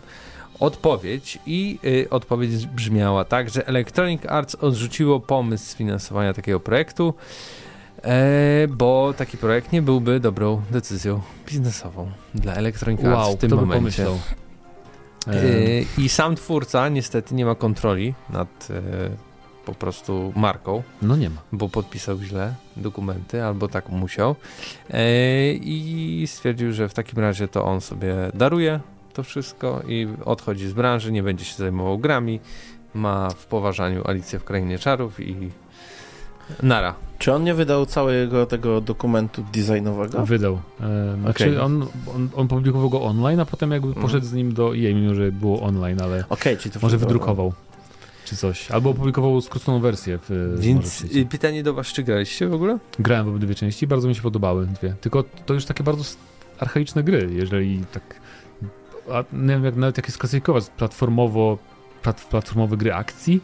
[0.59, 7.13] odpowiedź i y, odpowiedź brzmiała tak, że Electronic Arts odrzuciło pomysł sfinansowania takiego projektu,
[8.03, 13.49] e, bo taki projekt nie byłby dobrą decyzją biznesową dla Electronic Arts wow, w tym
[13.49, 14.07] to momencie.
[15.27, 18.81] E, I sam twórca niestety nie ma kontroli nad e,
[19.65, 20.83] po prostu marką.
[21.01, 21.41] No nie ma.
[21.51, 24.35] Bo podpisał źle dokumenty, albo tak musiał.
[24.89, 28.79] E, I stwierdził, że w takim razie to on sobie daruje
[29.14, 32.39] to wszystko i odchodzi z branży, nie będzie się zajmował grami,
[32.93, 35.51] ma w poważaniu Alicję w Krainie Czarów i
[36.64, 36.95] nara.
[37.18, 40.26] Czy on nie wydał całego tego dokumentu designowego?
[40.26, 40.59] Wydał.
[40.82, 41.61] E, znaczy okay.
[41.61, 44.05] on, on, on, publikował go online, a potem jakby mhm.
[44.05, 47.53] poszedł z nim do EA, mimo że było online, ale okay, czyli to może wydrukował.
[48.26, 48.72] Czy coś.
[48.72, 50.20] Albo opublikował skróconą wersję.
[50.30, 52.78] W, Więc pytanie do was, czy graliście w ogóle?
[52.99, 54.95] Grałem w obydwie części, bardzo mi się podobały dwie.
[55.01, 56.03] Tylko to już takie bardzo
[56.59, 58.22] archaiczne gry, jeżeli tak
[59.11, 61.57] a nie wiem jak nawet jak jest klasyfikować, platformowo,
[62.01, 63.41] plat, platformowe gry akcji?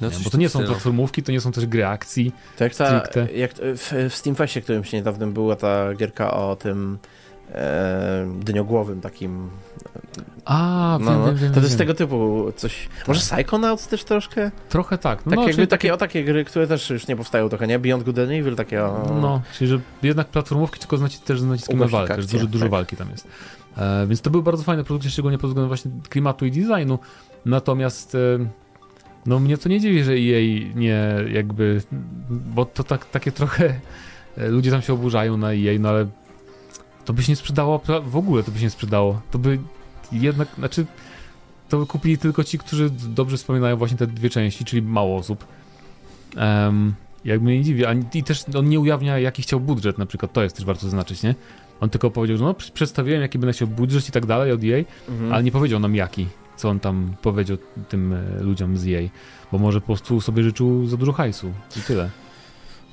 [0.00, 2.32] No nie, bo to nie są platformówki, to nie są też gry akcji.
[2.58, 3.02] Tak, ta,
[3.34, 6.98] jak w, w Steamfestie, którym się niedawno była ta gierka o tym
[7.52, 9.50] e, dyniogłowym takim.
[10.44, 11.26] A, no, wiem, no.
[11.26, 12.88] wiem, wiem, To jest tego typu coś.
[12.98, 13.08] Tak.
[13.08, 14.50] Może Psychonauts też troszkę?
[14.68, 15.26] Trochę tak.
[15.26, 17.78] No, tak jakby takie, takie, o takie gry, które też już nie powstają trochę, nie?
[17.78, 19.18] Beyond Good and Evil, takie o...
[19.20, 22.70] No, czyli że jednak platformówki tylko znacie też z naciskiem na walkę, dużo, dużo tak.
[22.70, 23.28] walki tam jest.
[23.76, 26.98] E, więc to były bardzo fajne produkcje, szczególnie pod względem właśnie klimatu i designu.
[27.44, 28.18] Natomiast e,
[29.26, 31.82] no mnie to nie dziwi, że jej nie jakby,
[32.30, 33.80] bo to tak, takie trochę
[34.36, 36.06] e, ludzie tam się oburzają na jej, no ale
[37.04, 39.20] to by się nie sprzedało w ogóle, to by się nie sprzedało.
[39.30, 39.58] To by
[40.12, 40.86] jednak, znaczy
[41.68, 45.44] to by kupili tylko ci, którzy dobrze wspominają właśnie te dwie części, czyli mało osób.
[46.36, 46.94] Um,
[47.24, 50.42] jak mnie nie dziwi, i też on nie ujawnia jaki chciał budżet na przykład, to
[50.42, 51.34] jest też warto zaznaczyć, nie?
[51.80, 54.86] On tylko powiedział, że no, przedstawiłem, jaki będę chciał budżet i tak dalej od jej,
[55.08, 55.32] mhm.
[55.32, 56.26] ale nie powiedział nam jaki,
[56.56, 57.56] co on tam powiedział
[57.88, 59.10] tym e, ludziom z jej,
[59.52, 62.10] bo może po prostu sobie życzył za dużo hajsu i tyle.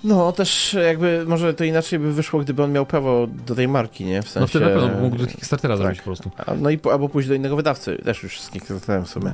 [0.03, 4.05] No, też jakby może to inaczej by wyszło, gdyby on miał prawo do tej marki,
[4.05, 4.21] nie?
[4.21, 4.39] W sensie...
[4.39, 5.81] No wtedy na pewno mógł do Kickstartera tak.
[5.81, 6.31] zrobić po prostu.
[6.61, 9.31] no i albo pójść do innego wydawcy, też już z Kickstarterem w sumie.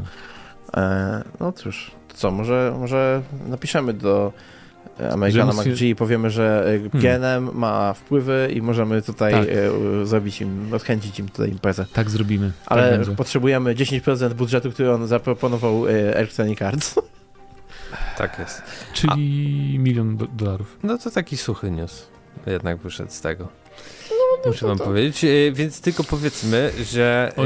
[0.75, 4.33] No, e, no cóż, to co, może, może napiszemy do
[5.11, 7.01] Amerykana McG i powiemy, że e, hmm.
[7.01, 9.47] genem ma wpływy i możemy tutaj tak.
[10.01, 11.85] E, zrobić im, odchęcić im tutaj imprezę.
[11.93, 12.51] Tak zrobimy.
[12.65, 16.95] Ale tak potrzebujemy 10% budżetu, który on zaproponował e, Electronic Arts.
[18.17, 18.61] Tak jest.
[18.93, 19.11] Czyli
[19.77, 19.79] A...
[19.79, 20.77] milion do dolarów.
[20.83, 22.07] No to taki suchy news
[22.45, 23.47] jednak wyszedł z tego.
[24.45, 27.43] No, Muszę wam powiedzieć, e, więc tylko powiedzmy, że e,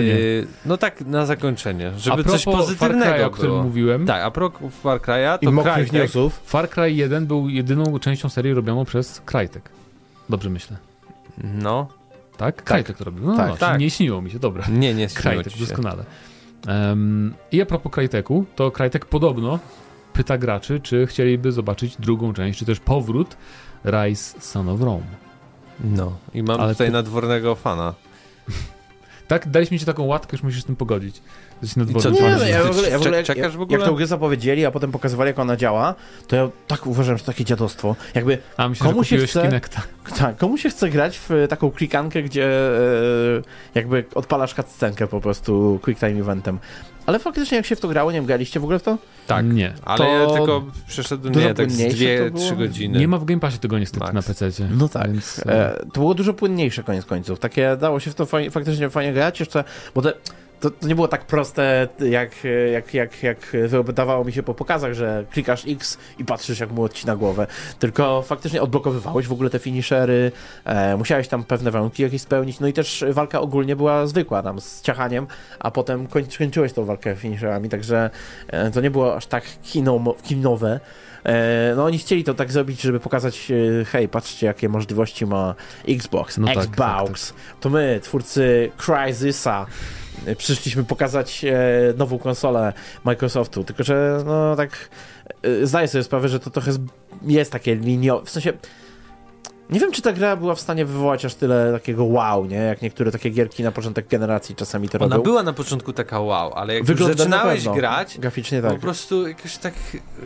[0.65, 4.05] no tak na zakończenie, żeby coś pozytywnego Far Cry, o którym mówiłem.
[4.05, 5.93] Tak, a pro Far Cry'a to I Crytek.
[5.93, 6.41] newsów.
[6.45, 9.69] Far Cry 1 był jedyną częścią serii robioną przez Crytek.
[10.29, 10.77] Dobrze myślę.
[11.43, 11.87] No.
[12.37, 12.63] Tak?
[12.63, 13.25] Crytek to robił.
[13.25, 13.79] No, tak, no, tak.
[13.79, 14.63] nie śniło mi się, dobra.
[14.69, 16.03] Nie, nie śniło Crytek, doskonale.
[16.67, 19.59] Um, I a propos Cryteku, to Crytek podobno
[20.13, 23.37] pyta graczy, czy chcieliby zobaczyć drugą część, czy też powrót
[23.85, 25.26] Rise Son of Rome.
[25.83, 27.93] No, i mam Ale tutaj nadwornego fana.
[29.27, 31.21] tak, daliśmy ci taką łatkę, już musisz z tym pogodzić.
[31.63, 31.67] I
[31.99, 33.79] co, nie, no, ja w ogóle, ja w ogóle, czekasz w ogóle?
[33.79, 35.95] Jak tę grę zapowiedzieli, a potem pokazywali, jak ona działa,
[36.27, 37.95] to ja tak uważam, że to takie dziadostwo.
[38.15, 39.81] Jakby a, myślę, komu się chce, Kinecta.
[40.19, 43.41] Tak, komu się chce grać w taką klikankę, gdzie e,
[43.75, 46.59] jakby odpalasz cutscenkę po prostu quick time eventem.
[47.07, 48.97] Ale faktycznie jak się w to grało, nie wiem, graliście w ogóle w to?
[49.27, 49.45] Tak.
[49.45, 49.73] Nie.
[49.85, 52.99] Ale to ja tylko przeszedłem, nie, tak z dwie, trzy godziny.
[52.99, 54.13] Nie ma w Game Passie tego niestety Max.
[54.13, 54.67] na PC.
[54.69, 55.11] No tak.
[55.11, 57.39] Więc, e, to było dużo płynniejsze koniec końców.
[57.39, 59.63] Takie dało się w to fajnie, faktycznie fajnie grać jeszcze,
[59.95, 60.13] bo te
[60.59, 62.31] to, to, nie było tak proste, jak,
[62.71, 63.37] jak, jak, jak
[63.83, 67.47] wydawało mi się po pokazach, że klikasz X i patrzysz, jak mu odcina głowę.
[67.79, 70.31] Tylko faktycznie odblokowywałeś w ogóle te finishery,
[70.65, 74.61] e, musiałeś tam pewne warunki jakieś spełnić, no i też walka ogólnie była zwykła, tam
[74.61, 75.27] z ciachaniem,
[75.59, 78.09] a potem koń, kończyłeś tą walkę finisherami, także
[78.47, 80.79] e, to nie było aż tak kino, kinowe.
[81.23, 83.51] E, no oni chcieli to tak zrobić, żeby pokazać,
[83.81, 85.55] e, hej, patrzcie, jakie możliwości ma
[85.87, 86.67] Xbox, no Xbox.
[86.67, 87.33] Tak, tak, tak.
[87.59, 89.65] To my, twórcy Crysisa,
[90.37, 91.53] przyszliśmy pokazać e,
[91.97, 94.89] nową konsolę Microsoftu, tylko że no tak
[95.43, 96.71] e, zdaję sobie sprawę, że to trochę
[97.27, 98.53] jest takie liniowe, w sensie
[99.69, 102.55] nie wiem, czy ta gra była w stanie wywołać aż tyle takiego wow, nie?
[102.55, 105.23] Jak niektóre takie gierki na początek generacji czasami to Ona robią.
[105.23, 108.73] była na początku taka wow, ale jak Wygląda już zaczynałeś grać, graficznie tak.
[108.73, 109.73] po prostu jakoś tak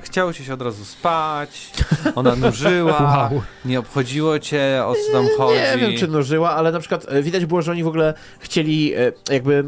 [0.01, 1.71] chciało ci się od razu spać,
[2.15, 3.41] ona nużyła, wow.
[3.65, 5.59] nie obchodziło cię, o co tam chodzi.
[5.59, 8.93] Nie wiem, czy nużyła, ale na przykład e, widać było, że oni w ogóle chcieli
[9.29, 9.63] jakby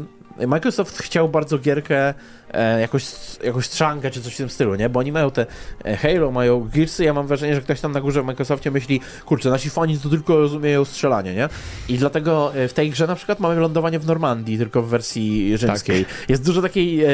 [0.46, 2.14] Microsoft chciał bardzo gierkę
[2.52, 3.06] e, jakoś,
[3.44, 4.88] jakoś strzangę czy coś w tym stylu, nie?
[4.88, 5.46] Bo oni mają te
[5.84, 9.00] e, Halo, mają Gearsy, ja mam wrażenie, że ktoś tam na górze w Microsoftie myśli,
[9.24, 11.48] kurczę, nasi fani to tylko rozumieją strzelanie, nie?
[11.88, 15.58] I dlatego e, w tej grze na przykład mamy lądowanie w Normandii, tylko w wersji
[15.58, 16.04] rzymskiej.
[16.04, 16.28] Tak.
[16.28, 17.04] Jest dużo takiej...
[17.04, 17.08] E,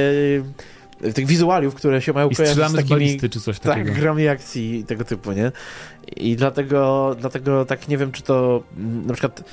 [1.14, 3.90] tych wizualiów, które się mają I kojarzyć z takimi z czy coś tak, takiego.
[3.90, 5.52] Tak, grami akcji tego typu, nie?
[6.16, 8.62] I dlatego, dlatego tak nie wiem, czy to
[9.06, 9.44] na przykład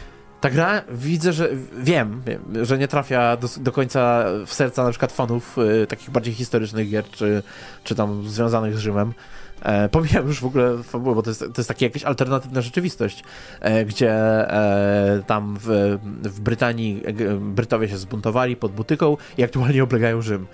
[0.41, 4.89] ta gra widzę, że wiem, wiem że nie trafia do, do, końca w serca na
[4.89, 7.43] przykład fanów y, takich bardziej historycznych gier, czy,
[7.83, 9.13] czy tam związanych z Rzymem.
[9.61, 13.23] E, pomijam już w ogóle fabułę, bo to jest, to jest taka jakaś alternatywna rzeczywistość,
[13.59, 19.83] e, gdzie e, tam w, w Brytanii e, Brytowie się zbuntowali pod butyką i aktualnie
[19.83, 20.47] oblegają Rzym.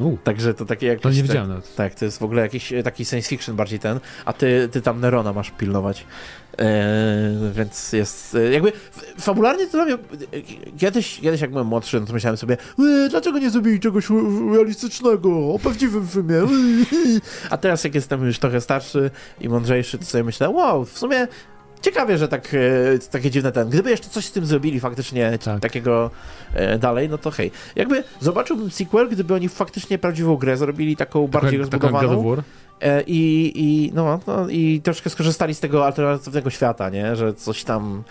[0.00, 1.02] U, Także to takie jakieś...
[1.02, 4.00] To nie widziałem tak, tak, to jest w ogóle jakiś taki science fiction bardziej ten,
[4.24, 6.06] a ty, ty tam Nerona masz pilnować.
[6.58, 6.66] Eee,
[7.52, 8.72] więc jest e, jakby
[9.20, 9.98] fabularnie to dla mnie
[10.78, 14.08] kiedyś, kiedyś jak byłem młodszy, no to myślałem sobie e, dlaczego nie zrobili czegoś
[14.52, 15.30] realistycznego?
[15.54, 16.42] O prawdziwym filmie.
[17.50, 21.28] A teraz jak jestem już trochę starszy i mądrzejszy, to sobie myślę wow, w sumie
[21.80, 23.68] ciekawie, że tak, e, takie dziwne ten.
[23.68, 25.60] Gdyby jeszcze coś z tym zrobili faktycznie tak.
[25.60, 26.10] takiego
[26.54, 27.50] e, dalej, no to hej.
[27.76, 32.36] Jakby zobaczyłbym sequel, gdyby oni faktycznie prawdziwą grę zrobili taką bardziej rozbudowaną.
[32.80, 37.16] E, I, i, no, no, I troszkę skorzystali z tego alternatywnego świata, nie?
[37.16, 38.04] Że coś tam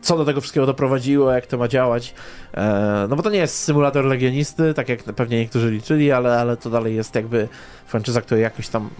[0.00, 2.14] co do tego wszystkiego doprowadziło, jak to ma działać.
[2.54, 6.56] E, no bo to nie jest symulator legionisty, tak jak pewnie niektórzy liczyli, ale, ale
[6.56, 7.48] to dalej jest jakby
[7.86, 8.90] franczyza, która jakoś tam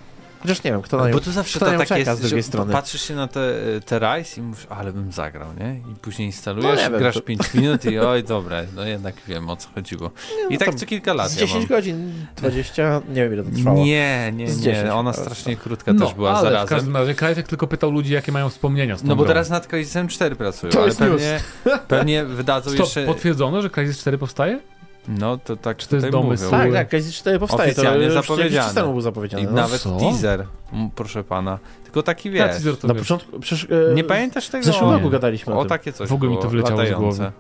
[0.43, 2.73] Chociaż nie wiem, kto na nią, Bo to zawsze to tak jest, z drugiej strony.
[2.73, 3.41] Patrzysz się na te,
[3.87, 5.93] te Rise i mówisz, ale bym zagrał, nie?
[5.93, 7.21] I później instalujesz, no, grasz to...
[7.21, 10.11] 5 minut i oj, dobra, no jednak wiem o co chodziło.
[10.51, 11.31] I no tak co kilka lat.
[11.31, 13.85] Z 10 ja godzin, 20, nie wiem ile to trwało.
[13.85, 16.67] Nie, nie, nie, ona strasznie krótka no, też była ale zarazem.
[16.67, 19.29] w każdym razie Krajtek tylko pytał ludzi, jakie mają wspomnienia z tą No bo grą.
[19.29, 21.41] teraz nad Crysisem 4 pracują, to ale pewnie,
[21.89, 23.07] pewnie wydadzą Stop, jeszcze...
[23.07, 24.61] potwierdzono, że Crysis 4 powstaje?
[25.09, 26.51] No to tak Czy to jest domysł?
[26.51, 27.73] Tak, tak, Crysis 4 powstaje.
[27.73, 28.75] Oficjalnie to zapowiedziane.
[28.75, 29.43] temu był zapowiedziany.
[29.43, 29.53] I no.
[29.53, 29.99] nawet Co?
[29.99, 30.47] teaser,
[30.95, 31.59] proszę pana.
[31.85, 32.65] Tylko taki wiesz.
[32.65, 34.63] Ja na początku, przecież, e, nie pamiętasz tego?
[34.63, 37.33] W zeszłym roku gadaliśmy o, o takie coś W ogóle mi to wyleciało z głowy.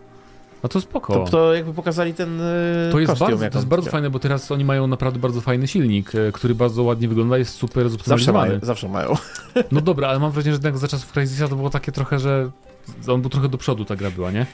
[0.62, 1.14] No to spoko.
[1.14, 2.40] To, to jakby pokazali ten
[2.92, 5.68] To jest kostium, bardzo, to jest bardzo fajne, bo teraz oni mają naprawdę bardzo fajny
[5.68, 8.61] silnik, e, który bardzo ładnie wygląda, jest super zoptymalizowany.
[8.61, 9.14] Zawsze mają, zawsze
[9.54, 9.72] mają.
[9.72, 12.50] No dobra, ale mam wrażenie, że za czasów Crysisa to było takie trochę, że
[13.08, 14.46] on był trochę do przodu ta gra była, nie?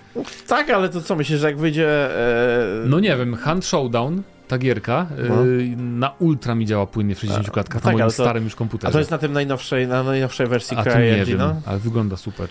[0.47, 1.89] Tak, ale to co myślisz, że jak wyjdzie...
[1.89, 2.67] E...
[2.87, 5.47] No nie wiem, Hand Showdown ta gierka no.
[5.47, 8.55] y, na ultra mi działa płynnie w 60 klatkach, na tak, moim to, starym już
[8.55, 8.89] komputerze.
[8.89, 12.49] A to jest na tym najnowszej, na najnowszej wersji CryEngine, ale wygląda super.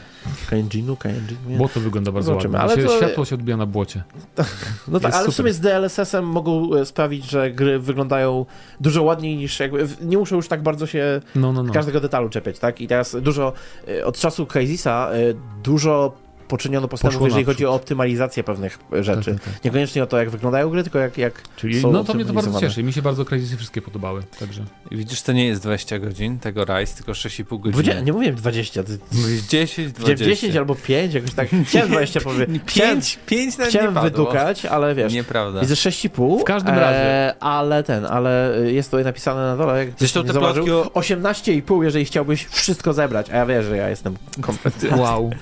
[0.50, 1.58] CryEngine'u, CryEngine?
[1.58, 2.74] Bo to wygląda bardzo Zobaczymy, ładnie.
[2.74, 2.98] Ale to...
[2.98, 4.04] Światło się odbija na błocie.
[4.88, 5.34] no tak, ale super.
[5.34, 8.46] w sumie z DLSS-em mogą e, sprawić, że gry wyglądają
[8.80, 11.74] dużo ładniej niż jakby, nie muszą już tak bardzo się no, no, no.
[11.74, 12.82] każdego detalu czepiać, tak?
[12.82, 13.54] I teraz dużo,
[13.88, 15.18] e, od czasu Crysisa e,
[15.64, 19.32] dużo poczyniono postępów, jeżeli chodzi o optymalizację pewnych rzeczy.
[19.32, 19.64] Tak, tak, tak.
[19.64, 22.34] Niekoniecznie o to, jak wyglądają gry, tylko jak, jak Czyli, są No to mnie to
[22.34, 22.84] bardzo cieszy.
[22.84, 24.24] Mi się bardzo Crysis wszystkie podobały.
[24.40, 24.64] Także.
[24.92, 28.02] I widzisz, to nie jest 20 godzin tego Rise, tylko 6,5 godziny.
[28.02, 28.84] nie mówiłem 20.
[28.84, 29.00] Ty...
[29.12, 30.26] Mówisz 10, 20.
[30.26, 31.50] 10 albo 5, jakoś tak.
[31.68, 32.62] Chciałem 20 powiedzieć.
[32.66, 35.14] 5, 5 Chciałem wydukać, ale wiesz.
[35.14, 35.62] Nieprawda.
[35.62, 36.42] Widzę 6,5.
[36.42, 36.98] W każdym razie.
[36.98, 39.86] E, ale ten, ale jest tutaj napisane na dole.
[39.86, 40.84] Jak Zresztą te plotki o...
[40.84, 43.30] 18,5, jeżeli chciałbyś wszystko zebrać.
[43.30, 44.90] A ja wiesz, że ja jestem kompletnie.
[44.90, 45.32] Wow.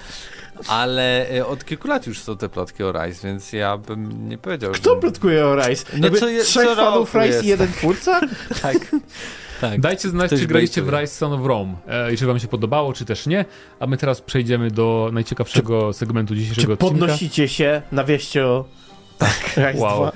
[0.68, 4.38] Ale e, od kilku lat już są te plotki o Rise, więc ja bym nie
[4.38, 5.00] powiedział, Kto że...
[5.00, 5.86] plotkuje o Rise?
[5.98, 7.44] No Jakby co je, trzech co fanów Rise jest.
[7.44, 8.20] i jeden twórca?
[8.62, 8.78] tak.
[9.62, 9.82] Tak.
[9.82, 12.48] Dajcie znać, Ktoś czy graliście w Rise Son of Rome e, i czy wam się
[12.48, 13.46] podobało, czy też nie.
[13.80, 17.06] A my teraz przejdziemy do najciekawszego czy, segmentu dzisiejszego czy odcinka.
[17.06, 18.66] podnosicie się na wieście o
[19.18, 19.54] tak.
[19.58, 20.02] Rise wow.
[20.02, 20.12] 2?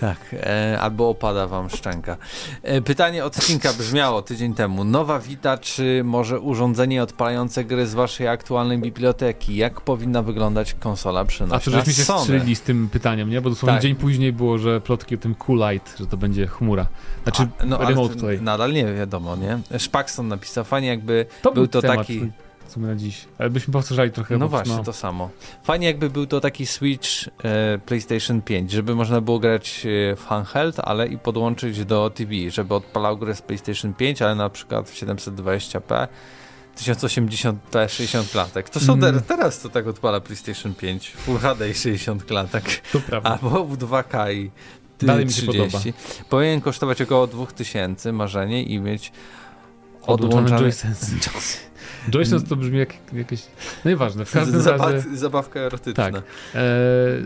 [0.00, 2.16] Tak, e, albo opada wam szczęka.
[2.62, 4.84] E, pytanie odcinka brzmiało tydzień temu.
[4.84, 9.56] Nowa Vita, czy może urządzenie odpalające gry z waszej aktualnej biblioteki?
[9.56, 13.40] Jak powinna wyglądać konsola przynośna A to żeśmy się strzelili z tym pytaniem, nie?
[13.40, 13.82] Bo dosłownie tak.
[13.82, 16.86] dzień później było, że plotki o tym Coolite, że to będzie chmura.
[17.22, 18.42] Znaczy A, no, remote play.
[18.42, 19.78] Nadal nie wiadomo, nie?
[19.78, 22.32] Szpakson napisał, fajnie jakby to był to temat, taki...
[22.68, 23.24] W sumie na dziś.
[23.38, 24.38] Ale byśmy powtarzali trochę.
[24.38, 24.84] No właśnie, no.
[24.84, 25.30] to samo.
[25.64, 27.08] Fajnie jakby był to taki Switch
[27.44, 32.32] e, PlayStation 5, żeby można było grać e, w handheld, ale i podłączyć do TV,
[32.48, 36.08] żeby odpalał grę z PlayStation 5, ale na przykład w 720p
[36.76, 38.70] 1080p 60 klatek.
[38.70, 39.20] To są mm.
[39.20, 42.82] teraz to tak odpala PlayStation 5 Full HD i 60 klatek.
[42.92, 43.30] To prawda.
[43.30, 44.50] Albo w 2K i
[44.98, 45.50] Dalej 30.
[45.50, 45.98] mi się podoba.
[46.28, 49.12] Powinien kosztować około 2000 marzenie i mieć
[50.06, 51.06] odłączony DualSense.
[52.10, 53.42] Joysense to brzmi jak jakieś...
[53.84, 55.16] No nieważne, w każdym Zabawka, razie...
[55.16, 56.10] Zabawka erotyczna.
[56.10, 56.22] Tak.
[56.54, 56.60] E...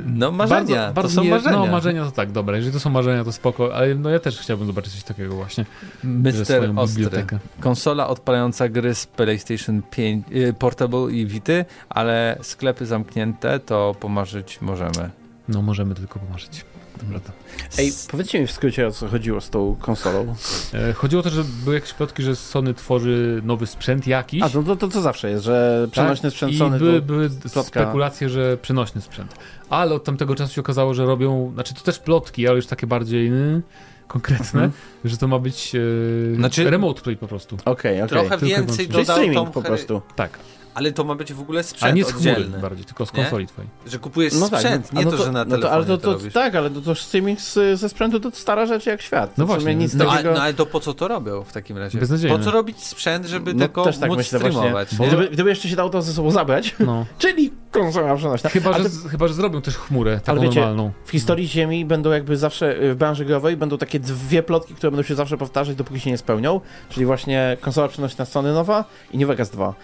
[0.06, 1.56] No marzenia, bardzo, bardzo to są marzenia.
[1.56, 4.40] No marzenia to tak, dobra, jeżeli to są marzenia to spoko, ale no ja też
[4.40, 5.64] chciałbym zobaczyć coś takiego właśnie.
[6.04, 6.72] Mr.
[6.76, 7.26] Ostry.
[7.60, 14.60] Konsola odpalająca gry z PlayStation 5, y, Portable i Vity, ale sklepy zamknięte, to pomarzyć
[14.60, 15.10] możemy.
[15.48, 16.64] No możemy tylko pomarzyć.
[17.02, 17.32] Dobra, to.
[17.78, 20.34] Ej, powiedzcie mi w skrócie, o co chodziło z tą konsolą.
[20.74, 24.42] E, chodziło o to, że były jakieś plotki, że Sony tworzy nowy sprzęt jakiś.
[24.42, 26.32] A, to, to, to, to zawsze jest, że przenośny tak?
[26.32, 29.34] sprzęt I Sony były, były spekulacje, że przenośny sprzęt.
[29.70, 32.86] Ale od tamtego czasu się okazało, że robią, znaczy to też plotki, ale już takie
[32.86, 33.62] bardziej yy,
[34.08, 34.72] konkretne, mhm.
[35.04, 37.56] że to ma być yy, znaczy, remote play po prostu.
[37.56, 38.02] Okej, okay, okej.
[38.02, 38.08] Okay.
[38.08, 40.02] Trochę Tylko więcej dodał streaming po prostu.
[40.16, 40.38] Tak.
[40.80, 42.58] Ale to ma być w ogóle sprzęt A nie z oddzielny.
[42.58, 43.48] bardziej, tylko z konsoli nie?
[43.48, 43.70] twojej.
[43.86, 45.72] Że kupujesz no tak, sprzęt, tak, nie no to, to, że na no telefonie to,
[45.72, 48.86] ale to, to, to Tak, ale to, to streaming z, ze sprzętu to stara rzecz
[48.86, 49.38] jak świat.
[49.38, 49.74] No właśnie.
[49.74, 50.32] Nic no, takiego...
[50.32, 51.98] no ale to po co to robią w takim razie?
[51.98, 52.38] Beznadziejne.
[52.38, 54.88] Po co robić sprzęt, żeby no, tylko też tak móc myślę, streamować?
[54.94, 57.06] Gdyby, gdyby, jeszcze się dało to ze sobą zabrać, no.
[57.18, 58.50] czyli konsola przenośna.
[58.50, 60.92] Chyba, że, chyba, że zrobią też chmurę taką ale wiecie, normalną.
[61.04, 65.02] w historii Ziemi będą jakby zawsze, w branży growej będą takie dwie plotki, które będą
[65.02, 69.28] się zawsze powtarzać, dopóki się nie spełnią, czyli właśnie konsola przenośna Sony nowa i New
[69.28, 69.74] Vegas 2.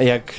[0.00, 0.34] Jak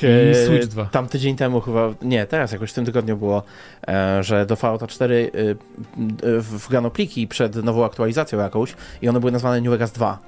[0.46, 0.84] Switch 2.
[0.84, 3.42] tam tydzień temu chyba, nie, teraz jakoś w tym tygodniu było,
[3.88, 9.32] e, że do Fallouta 4 e, wgrano pliki przed nową aktualizacją jakąś i one były
[9.32, 10.18] nazwane New Vegas 2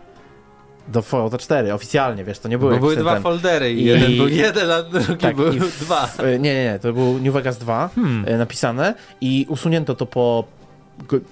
[0.89, 2.73] do Fallouta 4 oficjalnie, wiesz, to nie były...
[2.73, 3.23] Bo były dwa ten...
[3.23, 6.09] foldery i jeden był jeden, a drugi tak, był dwa.
[6.19, 8.39] Nie, nie, nie, to był New Vegas 2 hmm.
[8.39, 10.45] napisane i usunięto to po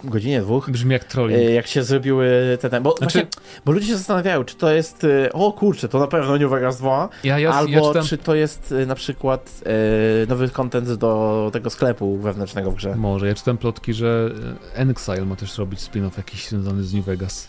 [0.04, 0.70] godzinie, dwóch.
[0.70, 1.50] Brzmi jak trolling.
[1.50, 2.70] Jak się zrobiły te...
[2.70, 3.18] te bo, znaczy...
[3.18, 6.50] właśnie, bo ludzie się zastanawiają, czy to jest e, o kurczę, to na pewno New
[6.50, 8.04] Vegas 2, ja, ja, albo ja czytam...
[8.04, 12.96] czy to jest e, na przykład e, nowy content do tego sklepu wewnętrznego w grze.
[12.96, 13.28] Może.
[13.28, 14.30] Ja czytam plotki, że
[14.74, 17.48] Exile ma też robić spin-off jakiś związany z New Vegas.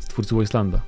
[0.00, 0.80] Z twórcy Wastelanda.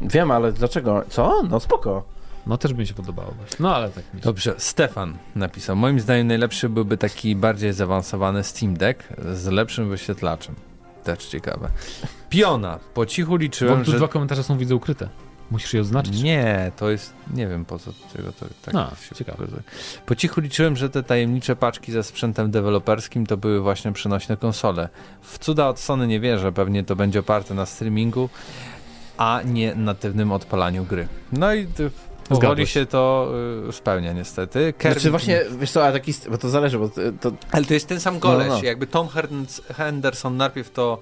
[0.00, 1.02] Wiem, ale dlaczego?
[1.08, 1.42] Co?
[1.50, 2.13] No spoko.
[2.46, 3.56] No też by mi się podobało właśnie.
[3.60, 4.04] No ale tak.
[4.14, 5.76] Dobrze, Stefan napisał.
[5.76, 9.02] Moim zdaniem najlepszy byłby taki bardziej zaawansowany Steam Deck
[9.34, 10.54] z lepszym wyświetlaczem.
[11.04, 11.70] Też ciekawe.
[12.28, 12.78] Piona.
[12.94, 13.96] Po cichu liczyłem, Bo tu że...
[13.96, 15.08] dwa komentarze są widzę ukryte.
[15.50, 16.22] Musisz je oznaczyć?
[16.22, 19.46] Nie, to jest, nie wiem po co czego to tak się ciekawe.
[20.06, 24.88] Po cichu liczyłem, że te tajemnicze paczki ze sprzętem deweloperskim to były właśnie przenośne konsole.
[25.22, 28.28] W cuda od Sony nie wierzę, pewnie to będzie oparte na streamingu,
[29.16, 31.08] a nie natywnym odpalaniu gry.
[31.32, 31.66] No i
[32.28, 33.32] Powoli się to
[33.68, 34.74] y, spełnia niestety.
[34.78, 34.92] Kirby...
[34.92, 36.88] Znaczy właśnie, wiesz co, ale taki, bo to zależy, bo
[37.20, 37.32] to...
[37.52, 38.62] Ale to jest ten sam goleś, no, no.
[38.62, 39.08] jakby Tom
[39.76, 41.00] Henderson najpierw to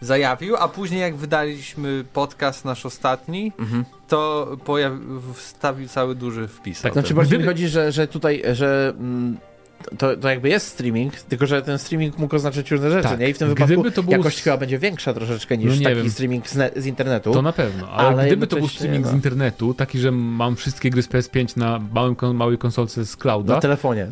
[0.00, 3.84] zajawił, a później jak wydaliśmy podcast nasz ostatni, mhm.
[4.08, 5.00] to pojawi,
[5.34, 6.82] wstawił cały duży wpis.
[6.82, 8.92] Tak, znaczy bardziej mi chodzi, że, że tutaj, że...
[8.98, 9.38] Mm,
[9.98, 13.20] to, to jakby jest streaming, tylko że ten streaming mógł oznaczać różne rzeczy, tak.
[13.20, 13.28] nie?
[13.28, 16.10] I w tym wypadku jakość chyba będzie większa troszeczkę niż no taki wiem.
[16.10, 17.32] streaming z, z, internetu.
[17.32, 19.10] To na pewno, ale, ale gdyby to był streaming no.
[19.10, 23.54] z internetu, taki, że mam wszystkie gry z PS5 na małym, małej konsolce z clouda.
[23.54, 24.08] Na telefonie.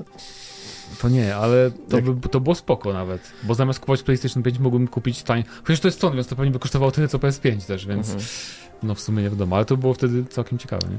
[1.00, 4.88] To nie, ale to, by, to było spoko nawet, bo zamiast kupować PlayStation 5 mogłem
[4.88, 5.44] kupić tań.
[5.64, 8.26] Chociaż to jest Sony, więc to pewnie by kosztowało tyle co PS5 też, więc mhm.
[8.82, 10.98] no w sumie nie wiadomo, ale to było wtedy całkiem ciekawe, nie?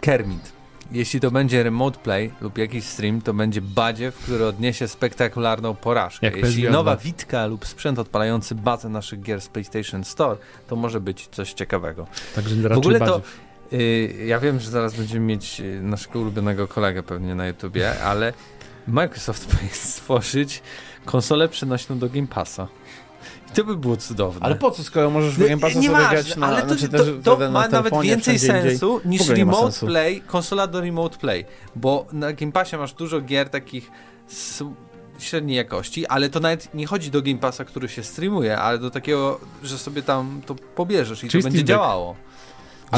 [0.00, 0.61] Kermit.
[0.92, 6.26] Jeśli to będzie remote play lub jakiś stream, to będzie badziew, który odniesie spektakularną porażkę.
[6.26, 10.36] Jak Jeśli nowa witka lub sprzęt odpalający bazę naszych gier z PlayStation Store,
[10.68, 12.06] to może być coś ciekawego.
[12.34, 13.22] Także w ogóle to
[13.72, 18.32] y, ja wiem, że zaraz będziemy mieć y, naszego ulubionego kolegę pewnie na YouTubie, ale
[18.86, 20.62] Microsoft powinien stworzyć
[21.04, 22.68] konsolę przenośną do Game Passa.
[23.54, 24.40] To by było cudowne.
[24.46, 26.88] Ale po co, skoro możesz w Game Passa sobie grać na Ale to, znaczy
[27.22, 29.86] to, to ma nawet więcej sensu niż Remote sensu.
[29.86, 31.44] Play, konsola do Remote Play,
[31.76, 33.90] bo na Game Passie masz dużo gier takich
[35.18, 38.90] średniej jakości, ale to nawet nie chodzi do Game Passa, który się streamuje, ale do
[38.90, 42.16] takiego, że sobie tam to pobierzesz i Czyli to będzie działało.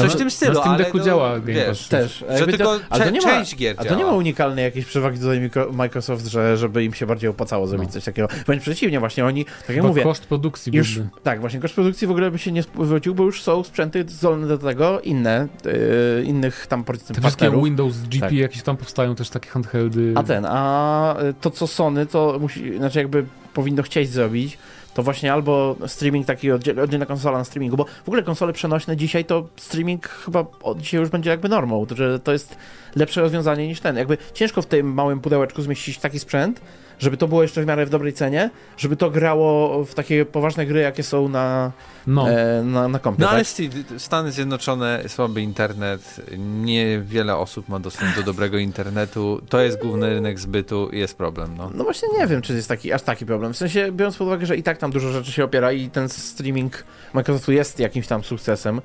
[0.01, 1.87] Coś w tym stylu, na Steam Decku działa Game wiesz, Pass.
[1.89, 2.25] Też.
[2.37, 5.19] Że tylko to, to nie ma, część gier A to nie ma unikalnej jakiejś przewagi
[5.19, 7.93] tutaj Microsoft, że, żeby im się bardziej opłacało zrobić no.
[7.93, 8.27] coś takiego.
[8.45, 10.03] Wręcz przeciwnie, właśnie oni, tak jak mówię...
[10.03, 13.43] koszt produkcji już, Tak, właśnie koszt produkcji w ogóle by się nie zwrócił, bo już
[13.43, 18.31] są sprzęty zdolne do tego, inne, yy, innych tam powiedzmy Te wszystkie Windows GP tak.
[18.31, 20.13] jakieś tam powstają też takie handheldy.
[20.15, 24.57] A ten, a to co Sony, to musi, znaczy jakby powinno chcieć zrobić,
[24.95, 29.25] to właśnie albo streaming taki, oddzielna konsola na streamingu, bo w ogóle konsole przenośne dzisiaj
[29.25, 32.55] to streaming chyba od dzisiaj już będzie jakby normą, że to jest
[32.95, 33.97] lepsze rozwiązanie niż ten.
[33.97, 36.61] Jakby ciężko w tym małym pudełeczku zmieścić taki sprzęt,
[36.99, 40.65] żeby to było jeszcze w miarę w dobrej cenie, żeby to grało w takie poważne
[40.65, 41.71] gry, jakie są na,
[42.07, 42.29] no.
[42.29, 43.23] e, na, na kompie.
[43.23, 43.99] No ale tak?
[44.01, 50.39] Stany Zjednoczone, słaby internet, niewiele osób ma dostęp do dobrego internetu, to jest główny rynek
[50.39, 51.57] zbytu i jest problem.
[51.57, 51.71] No.
[51.73, 53.53] no właśnie nie wiem, czy jest taki, aż taki problem.
[53.53, 56.09] W sensie, biorąc pod uwagę, że i tak tam dużo rzeczy się opiera i ten
[56.09, 56.83] streaming
[57.13, 58.81] Microsoftu jest jakimś tam sukcesem,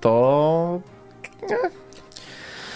[0.00, 0.80] to...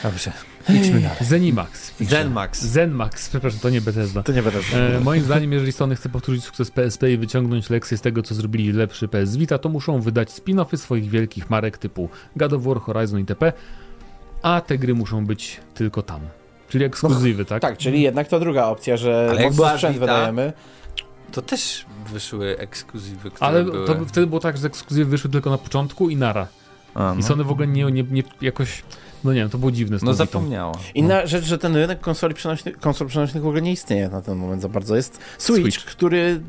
[0.02, 0.47] Dobrze.
[0.68, 1.16] Idźmy dalej.
[1.20, 1.92] Zenimax.
[2.00, 2.62] Zenmax.
[2.62, 4.22] Zenmax, przepraszam, to nie Bethesda.
[4.22, 4.76] To nie Bethesda.
[4.78, 8.34] E, moim zdaniem, jeżeli Sony chce powtórzyć sukces PSP i wyciągnąć lekcje z tego, co
[8.34, 12.80] zrobili lepszy PS Vita, to muszą wydać spin-offy swoich wielkich marek typu God of War,
[12.80, 13.52] Horizon itp.,
[14.42, 16.20] a te gry muszą być tylko tam.
[16.68, 17.62] Czyli ekskluzywy, no, tak?
[17.62, 20.52] Tak, czyli jednak to druga opcja, że Ale jak sprzęt Vita, wydajemy.
[21.32, 23.86] To też wyszły ekskluzywy, które Ale były...
[23.86, 26.46] to wtedy było tak, że ekskluzywy wyszły tylko na początku i nara.
[26.94, 27.20] A, no.
[27.20, 28.82] I Sony w ogóle nie, nie, nie jakoś
[29.24, 29.98] no nie wiem, to było dziwne.
[30.02, 30.72] no zapomniało.
[30.94, 31.26] Inna no.
[31.26, 34.62] rzecz, że ten rynek konsoli przenośnych, konsol przenośnych w ogóle nie istnieje na ten moment
[34.62, 34.96] za bardzo.
[34.96, 35.84] Jest Switch, Switch.
[35.84, 36.40] który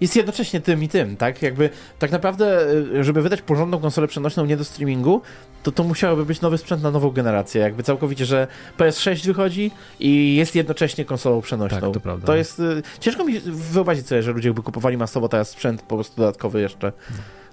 [0.00, 1.42] jest jednocześnie tym i tym, tak?
[1.42, 5.22] Jakby tak naprawdę, y, żeby wydać porządną konsolę przenośną nie do streamingu,
[5.62, 7.60] to to musiałoby być nowy sprzęt na nową generację.
[7.60, 8.46] Jakby całkowicie, że
[8.78, 11.80] PS6 wychodzi i jest jednocześnie konsolą przenośną.
[11.80, 12.26] Tak, to prawda.
[12.26, 12.60] To jest...
[12.60, 16.60] Y, ciężko mi wyobrazić sobie, że ludzie by kupowali masowo teraz sprzęt po prostu dodatkowy
[16.60, 16.92] jeszcze.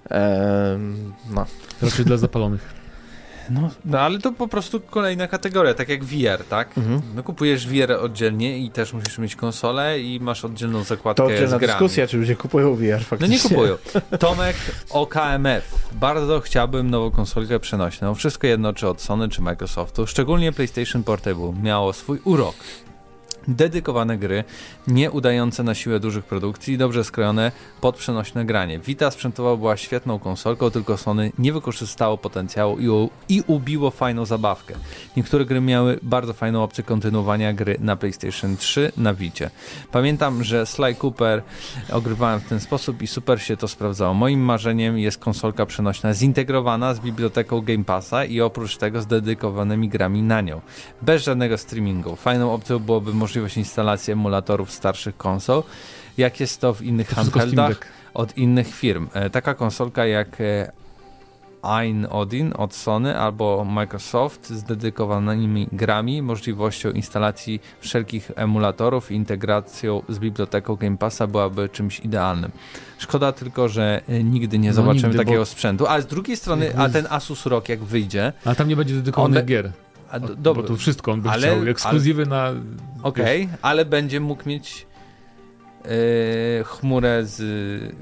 [0.09, 1.45] Ehm, no.
[1.82, 2.82] Raczej dla zapalonych.
[3.49, 6.77] No, no ale to po prostu kolejna kategoria, tak jak VR, tak?
[6.77, 7.01] Mhm.
[7.15, 11.57] No kupujesz VR oddzielnie i też musisz mieć konsolę i masz oddzielną zakładkę to oddzielna
[11.57, 11.67] z grami.
[11.67, 13.37] dyskusja, czy ludzie kupują VR faktycznie.
[13.37, 13.77] No nie kupują.
[14.19, 14.55] Tomek
[14.89, 15.89] OKMF.
[15.91, 18.15] Bardzo chciałbym nową konsolkę przenośną.
[18.15, 20.07] Wszystko jedno, czy od Sony, czy Microsoftu.
[20.07, 22.55] Szczególnie PlayStation Portable miało swój urok
[23.47, 24.43] dedykowane gry,
[24.87, 28.79] nie udające na siłę dużych produkcji, dobrze skrojone pod przenośne granie.
[28.79, 34.25] Vita sprzętowa była świetną konsolką, tylko Sony nie wykorzystało potencjału i, u, i ubiło fajną
[34.25, 34.73] zabawkę.
[35.17, 39.49] Niektóre gry miały bardzo fajną opcję kontynuowania gry na PlayStation 3 na Vicie.
[39.91, 41.43] Pamiętam, że Sly Cooper
[41.91, 44.13] ogrywałem w ten sposób i super się to sprawdzało.
[44.13, 49.89] Moim marzeniem jest konsolka przenośna zintegrowana z biblioteką Game Passa i oprócz tego z dedykowanymi
[49.89, 50.61] grami na nią.
[51.01, 52.15] Bez żadnego streamingu.
[52.15, 55.63] Fajną opcją byłoby możliwość możliwość instalacji emulatorów starszych konsol,
[56.17, 57.79] jak jest to w innych to handheldach
[58.13, 59.07] od innych firm.
[59.13, 60.71] E, taka konsolka jak e,
[61.63, 70.01] Ein Odin od Sony albo Microsoft z dedykowanymi grami, możliwością instalacji wszelkich emulatorów i integracją
[70.09, 72.51] z biblioteką Game Passa byłaby czymś idealnym.
[72.97, 75.45] Szkoda tylko, że e, nigdy nie no zobaczymy nigdy, takiego bo...
[75.45, 78.34] sprzętu, ale z drugiej strony, a ten Asus ROG jak wyjdzie...
[78.45, 79.45] A tam nie będzie dedykowanych on...
[79.45, 79.71] gier.
[80.14, 80.61] A, do, dobra.
[80.61, 82.51] Bo to wszystko on by ale, chciał, ekskluzywy na...
[83.03, 84.88] Okej, okay, ale będzie mógł mieć
[85.86, 85.91] yy,
[86.64, 87.41] chmurę z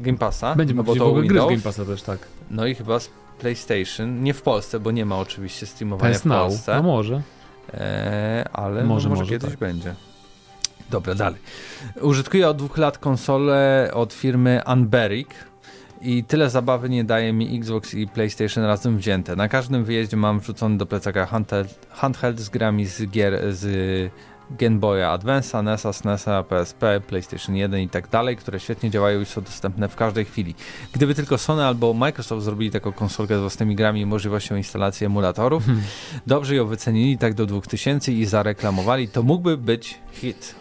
[0.01, 0.55] Game Passa.
[0.55, 2.19] Będzie no mógł bo to gry z Game Passa też, tak.
[2.49, 3.09] No i chyba z
[3.39, 6.75] PlayStation, nie w Polsce, bo nie ma oczywiście streamowania PS w Polsce.
[6.75, 7.21] No może.
[7.73, 9.59] E, ale może, no może, może kiedyś tak.
[9.59, 9.95] będzie.
[10.89, 11.39] Dobra, dalej.
[12.01, 15.29] Użytkuję od dwóch lat konsolę od firmy Unberic
[16.01, 19.35] i tyle zabawy nie daje mi Xbox i PlayStation razem wzięte.
[19.35, 24.11] Na każdym wyjeździe mam wrzucony do plecaka handheld, handheld z grami z gier z
[24.59, 29.25] Game Boya Advance'a, NESa, SNESa, PSP, PlayStation 1 i tak dalej, które świetnie działają i
[29.25, 30.55] są dostępne w każdej chwili.
[30.93, 35.65] Gdyby tylko Sony albo Microsoft zrobili taką konsolkę z własnymi grami i możliwością instalacji emulatorów,
[35.65, 35.83] hmm.
[36.27, 40.60] dobrze ją wycenili tak do 2000 i zareklamowali, to mógłby być hit.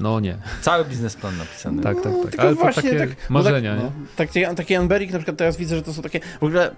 [0.00, 0.36] No nie.
[0.60, 1.82] Cały biznesplan napisany.
[1.82, 2.40] Tak, tak, tak.
[2.40, 3.84] Ale to takie tak, marzenia, tak, nie?
[3.84, 6.70] No, tak, taki Anberik na przykład teraz widzę, że to są takie, w ogóle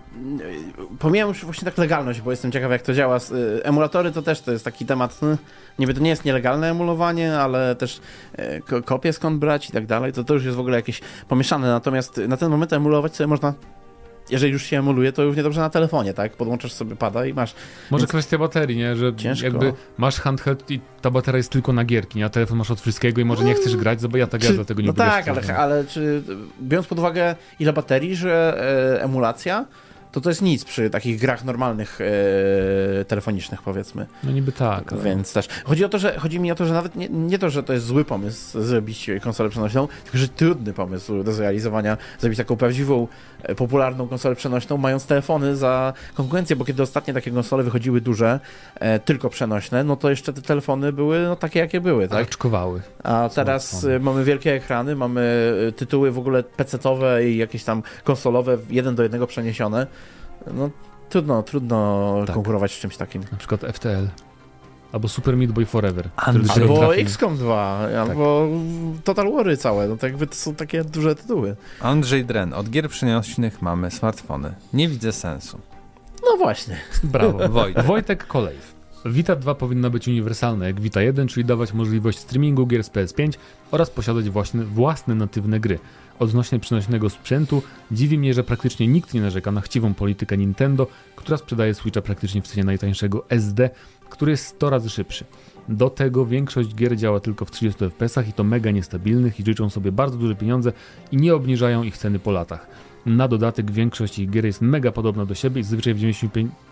[0.99, 3.17] pomijam już właśnie tak legalność, bo jestem ciekaw jak to działa.
[3.17, 5.37] Y, emulatory to też to jest taki temat, no,
[5.79, 8.01] niby to nie jest nielegalne emulowanie, ale też
[8.39, 11.69] y, kopie skąd brać i tak dalej, to to już jest w ogóle jakieś pomieszane,
[11.69, 13.55] natomiast na ten moment emulować sobie można
[14.31, 16.33] jeżeli już się emuluje, to równie dobrze na telefonie, tak?
[16.33, 17.55] Podłączasz sobie pada i masz.
[17.91, 18.11] Może Więc...
[18.11, 18.97] kwestia baterii, nie?
[18.97, 19.47] Że Ciężko.
[19.47, 22.25] jakby masz handheld i ta bateria jest tylko na gierki, nie?
[22.25, 24.53] a telefon masz od wszystkiego i może nie chcesz grać, bo ja tak czy, ja
[24.53, 26.23] dlatego nie No tak, ale, ale czy
[26.63, 28.59] biorąc pod uwagę ile baterii, że
[28.97, 29.65] e, emulacja
[30.13, 34.07] to to jest nic przy takich grach normalnych e, telefonicznych, powiedzmy.
[34.25, 34.93] No niby tak.
[34.93, 35.03] Ale...
[35.03, 35.49] Więc też.
[35.65, 37.73] Chodzi o to, że chodzi mi o to, że nawet nie, nie to, że to
[37.73, 43.09] jest zły pomysł zrobić konsolę przenośną, tylko że trudny pomysł do zrealizowania, zrobić taką prawdziwą,
[43.57, 48.41] popularną konsolę przenośną, mając telefony za konkurencję, bo kiedy ostatnie takie konsole wychodziły duże,
[48.75, 52.29] e, tylko przenośne, no to jeszcze te telefony były no, takie, jakie były, tak?
[52.29, 52.83] Oczkowały.
[53.03, 57.83] A teraz e, mamy wielkie ekrany, mamy e, tytuły w ogóle PC-owe i jakieś tam
[58.05, 59.87] konsolowe, jeden do jednego przeniesione
[60.55, 60.71] no
[61.09, 62.35] trudno, trudno tak.
[62.35, 63.23] konkurować z czymś takim.
[63.33, 64.28] Na przykład FTL.
[64.93, 66.09] Albo Super Meat Boy Forever.
[66.17, 67.95] Albo XCOM 2, tak.
[67.95, 68.49] albo
[69.05, 69.89] Total Wary całe.
[69.89, 71.57] No to jakby to są takie duże tytuły.
[71.81, 72.53] Andrzej Dren.
[72.53, 74.55] Od gier przenośnych mamy smartfony.
[74.73, 75.59] Nie widzę sensu.
[76.23, 76.77] No właśnie.
[77.05, 77.49] Brawo.
[77.59, 77.85] Wojtek.
[77.85, 78.78] Wojtek Kolejw.
[79.05, 83.33] Vita 2 powinna być uniwersalna jak Vita 1, czyli dawać możliwość streamingu gier z PS5
[83.71, 85.79] oraz posiadać właśnie własne natywne gry.
[86.19, 90.87] Odnośnie przenośnego sprzętu, dziwi mnie, że praktycznie nikt nie narzeka na chciwą politykę Nintendo,
[91.17, 93.71] która sprzedaje Switcha praktycznie w cenie najtańszego SD,
[94.11, 95.25] który jest 100 razy szybszy.
[95.69, 99.71] Do tego większość gier działa tylko w 30 fps i to mega niestabilnych i życzą
[99.71, 100.73] sobie bardzo duże pieniądze
[101.13, 102.67] i nie obniżają ich ceny po latach.
[103.07, 106.68] Na dodatek większość ich gier jest mega podobna do siebie i zazwyczaj w 95...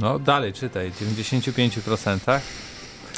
[0.00, 2.40] No dalej czytaj, w 95%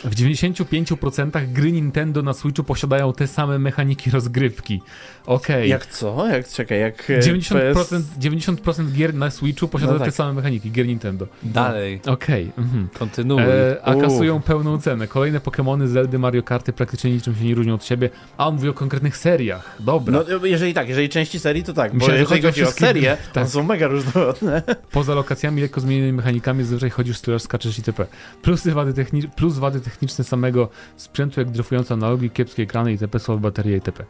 [0.05, 4.83] w 95% gry Nintendo na Switchu posiadają te same mechaniki rozgrywki.
[5.27, 5.57] Okej.
[5.57, 5.67] Okay.
[5.67, 6.29] Jak co?
[6.29, 7.93] Jak, czekaj, jak 90%, PS...
[8.21, 10.09] 90% gier na Switchu posiada no tak.
[10.09, 11.27] te same mechaniki, gier Nintendo.
[11.43, 12.01] Dalej.
[12.07, 12.51] Okej.
[12.53, 12.65] Okay.
[12.65, 12.89] Mhm.
[12.99, 13.43] Kontynuuj.
[13.43, 15.07] E, a kasują pełną cenę.
[15.09, 18.69] Kolejne Pokémony, Zeldy, Mario Karty praktycznie niczym się nie różnią od siebie, a on mówi
[18.69, 19.77] o konkretnych seriach.
[19.81, 20.25] Dobra.
[20.31, 23.45] No jeżeli tak, jeżeli części serii, to tak, Myślę, bo jeżeli chodzi o serię, tak.
[23.45, 24.63] to są mega różnorodne.
[24.93, 28.07] Poza lokacjami, lekko zmienionymi mechanikami, zazwyczaj chodzisz, strzelasz, skaczesz itp.
[28.43, 33.41] Plusy wady, techni- plus wady techniczne samego sprzętu, jak dryfujące analogi, kiepskie ekrany itp., słabe
[33.41, 34.05] baterie itp.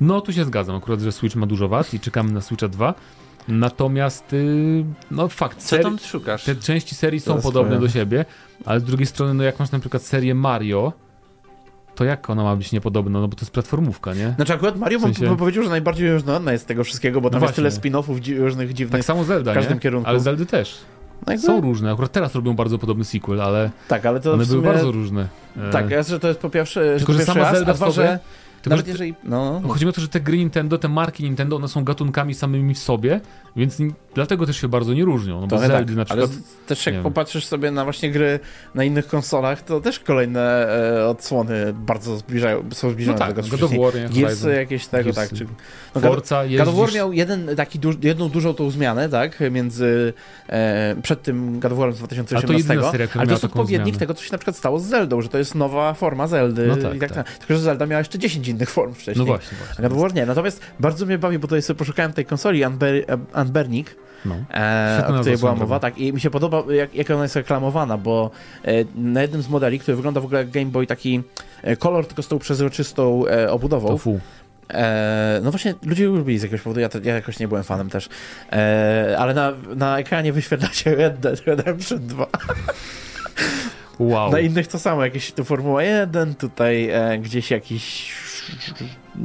[0.00, 2.94] No tu się zgadzam akurat, że Switch ma dużo wad i czekamy na Switcha 2.
[3.48, 6.44] Natomiast, yy, no fakt, Co tam szukasz?
[6.44, 7.88] te części serii są podobne swoje.
[7.88, 8.24] do siebie,
[8.64, 10.92] ale z drugiej strony, no jak masz na przykład serię Mario,
[11.94, 13.20] to jak ona ma być niepodobna?
[13.20, 14.32] No bo to jest platformówka, nie?
[14.36, 15.36] Znaczy akurat Mario w sensie...
[15.36, 18.38] powiedział, że najbardziej różnorodna jest z tego wszystkiego, bo tam no jest tyle spin-offów dzi
[18.38, 19.80] różnych dziwnych Tak samo Zelda, w każdym nie?
[19.80, 20.08] kierunku.
[20.08, 20.78] Ale Zeldy też.
[21.26, 24.60] No Są różne, akurat teraz robią bardzo podobny sequel, ale, tak, ale to one sumie...
[24.62, 25.28] były bardzo różne.
[25.72, 27.90] Tak, ja, że to jest po pierwsze, Tylko, że, że sama raz, Zelda a dwa,
[27.90, 28.18] że
[28.62, 29.62] tylko, Nawet jeżeli, no.
[29.68, 32.74] Chodzi mi o to, że te gry Nintendo, te marki Nintendo, one są gatunkami samymi
[32.74, 33.20] w sobie,
[33.56, 33.78] więc
[34.14, 35.40] dlatego też się bardzo nie różnią.
[35.40, 36.30] No bo Zeldy tak, na przykład.
[36.30, 38.40] Ale też jak popatrzysz sobie na właśnie gry
[38.74, 40.68] na innych konsolach, to też kolejne
[41.00, 43.56] e, odsłony bardzo zbliżają, są zbliżone no tak, do tego.
[43.56, 45.32] God of War, Gearsy jakieś tego, tak.
[45.32, 45.46] Czy,
[45.94, 49.38] no, Forza God, God of War miał jeden, taki duż, jedną dużą tą zmianę, tak,
[49.50, 50.12] między
[50.48, 53.96] e, przed tym God of War z 2018, ale to, seria, ale to jest odpowiednik
[53.96, 56.66] tego, co się na przykład stało z Zeldą, że to jest nowa forma Zeldy.
[56.66, 57.38] No tak, i tak, tak.
[57.38, 59.16] Tylko, że Zelda miała jeszcze 10 innych form wcześniej.
[59.16, 60.20] No właśnie, właśnie.
[60.20, 60.26] Nie.
[60.26, 62.62] Natomiast bardzo mnie bawi, bo tutaj sobie poszukałem tej konsoli
[63.34, 64.34] Unbernik, no.
[64.54, 67.98] E, o której była mowa, tak, i mi się podoba, jak, jak ona jest reklamowana,
[67.98, 68.30] bo
[68.64, 71.22] e, na jednym z modeli, który wygląda w ogóle jak Game Boy, taki
[71.62, 73.88] e, kolor tylko z tą przezroczystą e, obudową.
[73.88, 74.20] To fu.
[74.74, 78.08] E, no właśnie, ludzie lubili z jakiegoś powodu, ja, ja jakoś nie byłem fanem też,
[78.52, 82.26] e, ale na, na ekranie wyświetla się Red Dead Redemption 2.
[83.98, 84.32] Wow.
[84.32, 88.12] Na innych to samo, jakieś tu Formuła 1, tutaj e, gdzieś jakiś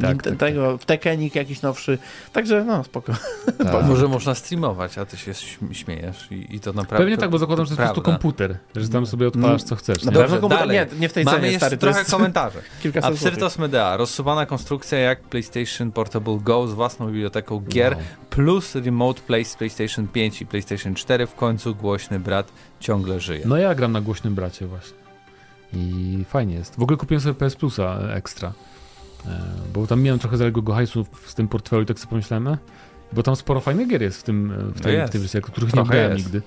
[0.01, 0.86] tak, tak, tego, tak.
[0.86, 1.97] Tekenik jakiś nowszy,
[2.34, 3.13] także no spoko.
[3.57, 3.86] Tak.
[3.88, 5.34] Może można streamować, a ty się
[5.72, 6.97] śmiejesz i, i to naprawdę...
[6.97, 9.76] Pewnie tak, bo zakładam, że to jest po prostu komputer, że tam sobie odpalasz co
[9.76, 10.03] chcesz.
[10.03, 10.11] Nie?
[10.11, 12.11] Dobrze, komputer, nie, nie w tej Mamy cenie, stary, trochę jest...
[12.11, 12.59] komentarzy.
[13.01, 18.03] Absyrtos Medea, rozsuwana konstrukcja jak PlayStation Portable Go z własną biblioteką gier wow.
[18.30, 23.41] plus Remote Play z PlayStation 5 i PlayStation 4, w końcu głośny brat ciągle żyje.
[23.45, 24.97] No ja gram na głośnym bracie właśnie.
[25.74, 26.76] I fajnie jest.
[26.76, 28.53] W ogóle kupiłem sobie PS Plusa ekstra.
[29.28, 29.41] E,
[29.73, 32.57] bo tam miałem trochę zaległego hajsu w tym portfelu i tak sobie pomyślałem, e,
[33.13, 35.89] bo tam sporo fajnych gier jest w tym, w tej, w tej wersji, których trochę
[35.89, 36.41] nie grałem nigdy.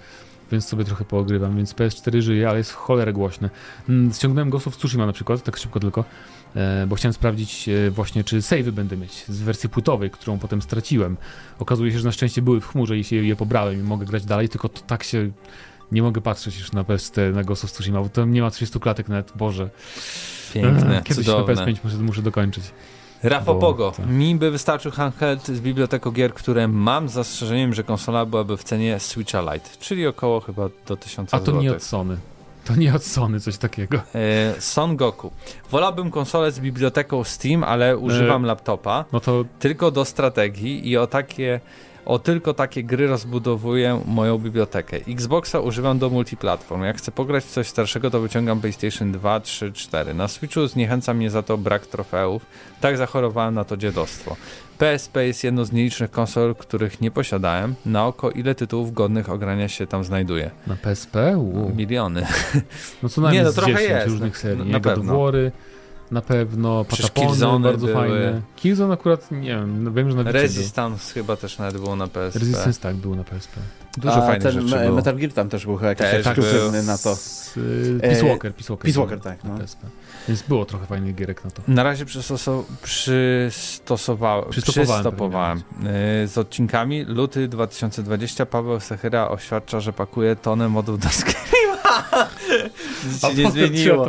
[0.53, 3.51] więc sobie trochę poogrywam, więc PS4 żyje, ale jest w cholerę głośne.
[3.89, 6.05] Mm, ściągnąłem Ghost of Tsushima na przykład, tak szybko tylko,
[6.55, 10.63] e, bo chciałem sprawdzić e, właśnie, czy save'y będę mieć z wersji płytowej, którą potem
[10.63, 11.17] straciłem.
[11.59, 14.25] Okazuje się, że na szczęście były w chmurze i się je pobrałem i mogę grać
[14.25, 15.31] dalej, tylko to tak się...
[15.93, 18.81] Nie mogę patrzeć już na PS4, na Ghost of Tsushima, bo to nie ma 30
[18.81, 19.71] klatek nawet, Boże.
[20.55, 21.55] Piękne, Kiedyś cudowne.
[21.55, 22.65] na PS5 muszę, muszę dokończyć.
[23.23, 23.93] Rafa Pogo.
[24.09, 28.65] Mi by wystarczył handheld z biblioteką gier, które mam z zastrzeżeniem, że konsola byłaby w
[28.65, 31.61] cenie Switcha Lite, czyli około chyba do 1000 A to zł.
[31.63, 32.17] nie od Sony.
[32.65, 33.99] To nie od Sony coś takiego.
[34.15, 35.31] E, Son Goku.
[35.71, 40.97] Wolałbym konsolę z biblioteką Steam, ale używam E, laptopa No to tylko do strategii i
[40.97, 41.61] o takie
[42.09, 44.97] o tylko takie gry rozbudowuję moją bibliotekę.
[45.09, 46.83] Xboxa używam do multiplatform.
[46.83, 50.15] Jak chcę pograć w coś starszego, to wyciągam PlayStation 2, 3, 4.
[50.15, 52.47] Na Switchu zniechęca mnie za to brak trofeów.
[52.81, 54.37] Tak zachorowałem na to dziadostwo.
[54.79, 57.75] PSP jest jedną z nielicznych konsol, których nie posiadałem.
[57.87, 60.51] Na oko ile tytułów godnych ogrania się tam znajduje?
[60.67, 61.17] na PSP?
[61.37, 61.73] Wow.
[61.77, 62.27] Miliony.
[63.03, 64.07] No co najmniej Nie, no trochę 10 jest.
[64.07, 64.65] różnych serii.
[64.65, 65.13] Na- na pewno.
[66.11, 67.99] Na pewno, Patapony Killzone bardzo były.
[67.99, 68.41] fajne.
[68.57, 72.39] Killzone akurat, nie wiem, no wiem, że na Resistance chyba też nawet było na PSP.
[72.39, 72.49] był.
[72.49, 73.61] Resistance tak, było na PSP.
[73.99, 74.97] Dużo A fajnych ten rzeczy Me- było.
[74.97, 76.25] Metal Gear tam też był chyba jakiś Też
[76.87, 77.13] na to.
[77.57, 78.85] Y, E, Peace Walker, Peace Walker.
[78.85, 79.59] Peace Walker, tak, na no.
[79.61, 79.87] PSP.
[80.29, 81.63] Więc było trochę fajnych gierek na to.
[81.69, 87.05] Na razie przystosow- przystosowałem, Przystopowałem przystopowałem yy, z odcinkami.
[87.05, 91.78] Luty 2020 Paweł Sechyra oświadcza, że pakuje tonę modów do Skyrima.
[93.13, 94.09] Nic się nie zmieniło.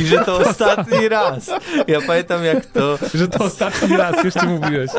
[0.00, 1.50] I że to ostatni raz.
[1.86, 4.90] Ja pamiętam jak to, Że to ostatni raz jeszcze mówiłeś.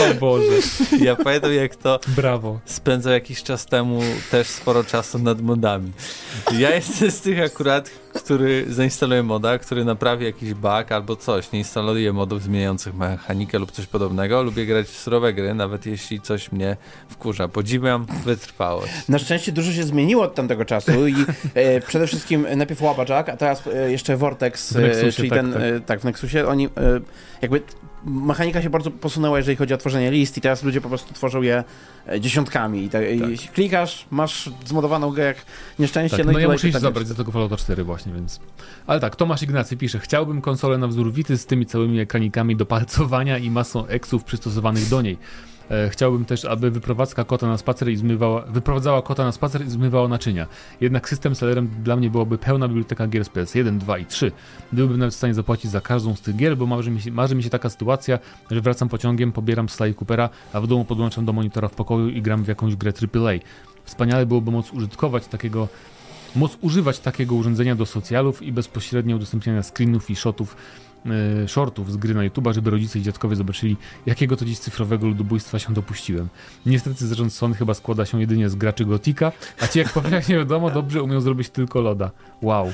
[0.00, 0.52] O Boże,
[1.00, 2.60] ja pamiętam jak to brawo.
[2.64, 4.00] spędzał jakiś czas temu
[4.30, 5.92] też sporo czasu nad modami.
[6.52, 11.52] Ja jestem z tych akurat, który zainstaluje moda, który naprawi jakiś bug albo coś.
[11.52, 14.42] Nie instaluje modów zmieniających mechanikę lub coś podobnego.
[14.42, 16.76] Lubię grać w surowe gry, nawet jeśli coś mnie
[17.08, 17.48] wkurza.
[17.48, 18.92] Podziwiam wytrwałość.
[19.08, 21.14] Na szczęście dużo się zmieniło od tamtego czasu i
[21.54, 25.38] e, przede wszystkim najpierw Łabaczak, a teraz e, jeszcze Vortex, W Nexusie, e, czyli tak,
[25.38, 25.62] ten, tak.
[25.62, 26.70] E, tak, w Nexusie, oni e,
[27.42, 27.62] jakby
[28.04, 31.42] mechanika się bardzo posunęła, jeżeli chodzi o tworzenie list i teraz ludzie po prostu tworzą
[31.42, 31.64] je
[32.08, 32.84] e, dziesiątkami.
[32.84, 35.36] I, tak, i klikasz, masz zmodowaną grę jak
[35.78, 38.12] nieszczęście, Tak, no, no i ja muszę iść pytanie- zabrać do tego Fallouta 4 właśnie,
[38.12, 38.40] więc...
[38.86, 42.66] Ale tak, Tomasz Ignacy pisze, chciałbym konsolę na wzór Vity z tymi całymi ekranikami do
[42.66, 45.18] palcowania i masą eksów przystosowanych do niej.
[45.70, 49.70] E, chciałbym też, aby wyprowadzka kota na spacer i zmywała, wyprowadzała kota na spacer i
[49.70, 50.46] zmywała naczynia.
[50.80, 54.32] Jednak system sellerem dla mnie byłoby pełna biblioteka gier z PS1, 2 i 3.
[54.72, 57.34] Byłbym nawet w stanie zapłacić za każdą z tych gier, bo marzy mi się, marzy
[57.34, 58.18] mi się taka sytuacja,
[58.50, 62.22] że wracam pociągiem, pobieram Sly Coopera, a w domu podłączam do monitora w pokoju i
[62.22, 63.32] gram w jakąś grę AAA.
[63.84, 65.68] Wspaniale byłoby móc użytkować takiego
[66.36, 70.56] móc używać takiego urządzenia do socjalów i bezpośrednio udostępniania screenów i shotów,
[71.46, 73.76] shortów z gry na YouTube, żeby rodzice i dziadkowie zobaczyli,
[74.06, 76.28] jakiego to dziś cyfrowego ludobójstwa się dopuściłem.
[76.66, 80.36] Niestety zarząd Sony chyba składa się jedynie z graczy Gotika, a ci jak powiem nie
[80.36, 82.10] wiadomo, dobrze umieją zrobić tylko loda.
[82.42, 82.72] Wow.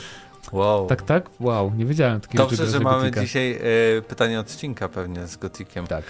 [0.53, 0.86] Wow.
[0.86, 1.30] Tak, tak?
[1.40, 3.20] Wow, nie wiedziałem takiego Dobrze, że mamy Gotika.
[3.20, 3.59] dzisiaj
[3.99, 5.86] e, pytanie odcinka pewnie z Gotikiem.
[5.86, 6.05] Tak.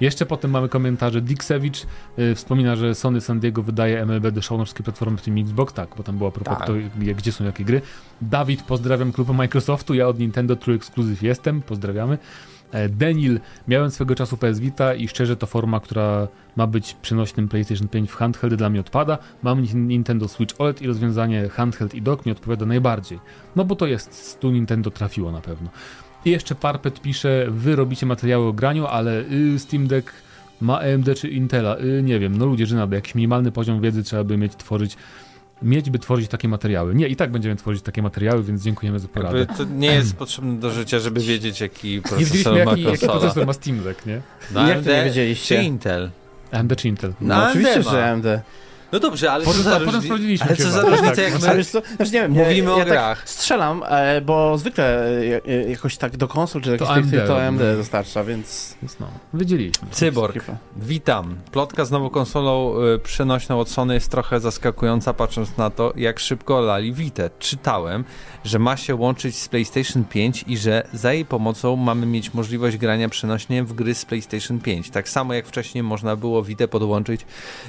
[0.00, 1.20] Jeszcze potem mamy komentarze.
[1.20, 1.86] Diksewicz
[2.18, 5.74] y, wspomina, że Sony San Diego wydaje MLB do szaunorskiej platformy, w tym Xbox.
[5.74, 6.62] Tak, bo tam była propos, Tak.
[6.62, 6.72] kto,
[7.16, 7.82] gdzie są jakie gry.
[8.20, 9.94] Dawid, pozdrawiam klub Microsoftu.
[9.94, 11.62] Ja od Nintendo True Exclusive jestem.
[11.62, 12.18] Pozdrawiamy.
[12.72, 17.48] E, Denil, miałem swego czasu PS Vita i szczerze to forma, która ma być przenośnym
[17.48, 19.18] PlayStation 5 w handheld dla mnie odpada.
[19.42, 23.18] Mam Nin- Nintendo Switch OLED i rozwiązanie handheld i dock mi odpowiada najbardziej.
[23.56, 25.70] No bo to jest, tu Nintendo trafiło na pewno.
[26.24, 30.12] I jeszcze Parpet pisze, wy robicie materiały o graniu, ale y, Steam Deck
[30.60, 31.76] ma AMD czy Intela?
[31.78, 34.96] Y, nie wiem, no ludzie, żenady, jakiś minimalny poziom wiedzy trzeba by mieć, tworzyć,
[35.62, 36.94] mieć, by tworzyć takie materiały.
[36.94, 39.38] Nie, i tak będziemy tworzyć takie materiały, więc dziękujemy za poradę.
[39.38, 42.82] Jakby to nie jest potrzebne do życia, żeby wiedzieć, jaki Nie procesor wiedzieliśmy, ma jaki,
[42.82, 44.20] jaki procesor ma Steam Deck, nie?
[44.54, 45.56] No, Jak to nie AMD wiedzieliście?
[45.56, 46.10] Czy Intel?
[46.52, 47.12] AMD czy Intel?
[47.20, 48.26] No, No, oczywiście, AMD że AMD.
[48.92, 51.24] No dobrze, ale Potem- co za potem sprawdziliśmy Ale co za Tak, różnica, tak.
[51.32, 51.82] jak No, my co?
[51.96, 53.28] Znaczy, nie wiem, mówimy ja o tak grach.
[53.28, 57.20] strzelam, e, bo zwykle e, e, jakoś tak do konsol czy do To jakichś tych-
[57.20, 58.74] AMD to AMD dostarcza, więc...
[59.00, 59.88] No, wiedzieliśmy.
[59.90, 60.44] Cyborg.
[60.76, 61.36] Witam.
[61.52, 66.18] Plotka z nową konsolą y, przenośną od Sony jest trochę zaskakująca, patrząc na to, jak
[66.20, 67.22] szybko lali Vita.
[67.38, 68.04] Czytałem,
[68.44, 72.76] że ma się łączyć z PlayStation 5 i że za jej pomocą mamy mieć możliwość
[72.76, 74.90] grania przenośnie w gry z PlayStation 5.
[74.90, 77.20] Tak samo jak wcześniej można było Vita podłączyć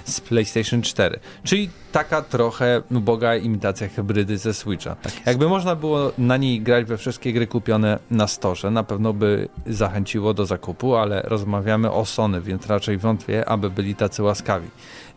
[0.06, 1.07] z PlayStation 4.
[1.44, 4.96] Czyli taka trochę uboga imitacja hybrydy ze Switcha.
[5.26, 9.48] Jakby można było na niej grać we wszystkie gry kupione na storze, na pewno by
[9.68, 14.68] zachęciło do zakupu, ale rozmawiamy o Sony, więc raczej wątpię, aby byli tacy łaskawi.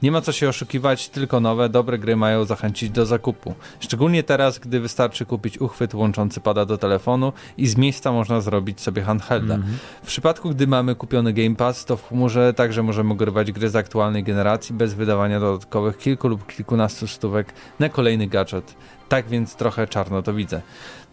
[0.02, 3.54] Nie ma co się oszukiwać, tylko nowe, dobre gry mają zachęcić do zakupu.
[3.80, 8.80] Szczególnie teraz, gdy wystarczy kupić uchwyt łączący pada do telefonu i z miejsca można zrobić
[8.80, 9.54] sobie handhelda.
[9.54, 9.74] Mm -hmm.
[10.02, 13.76] W przypadku, gdy mamy kupiony Game Pass, to w chmurze także możemy grywać gry z
[13.76, 18.74] aktualnej generacji bez wydawania dodatkowych kilku lub kilkunastu stówek na kolejny gadżet.
[19.10, 20.60] Tak więc trochę czarno to widzę.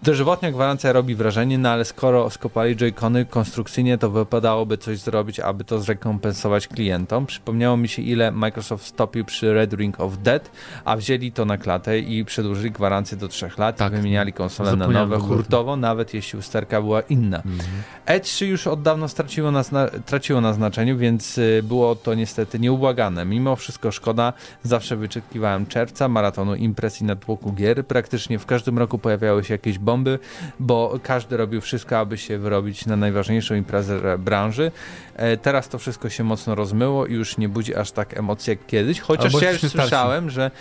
[0.04, 5.64] Dożywotnia gwarancja robi wrażenie, no ale skoro skopali Joy-Cony konstrukcyjnie, to wypadałoby coś zrobić, aby
[5.64, 7.26] to zrekompensować klientom.
[7.26, 10.52] Przypomniało mi się, ile Microsoft stopił przy Red Ring of Dead,
[10.86, 13.94] a wzięli to na klatę i przedłużyli gwarancję do 3 lat tak.
[13.94, 17.38] i wymieniali konsole na nowe hurtowo, nawet jeśli usterka była inna.
[17.38, 17.60] Mhm.
[18.06, 19.64] E3 już od dawna straciło na,
[20.06, 23.26] traciło na znaczeniu, więc y, było to niestety nieubłagane.
[23.26, 24.34] Mimo wszystko szkoda,
[24.64, 27.87] zawsze wyczekiwałem czerwca, maratonu impresji na tłoku gier.
[27.88, 30.20] Praktycznie w każdym roku pojawiały się jakieś bomby,
[30.60, 34.72] bo każdy robił wszystko, aby się wyrobić na najważniejszą imprezę branży.
[35.16, 38.66] E, teraz to wszystko się mocno rozmyło i już nie budzi aż tak emocji jak
[38.66, 40.52] kiedyś, chociaż ja już słyszałem, że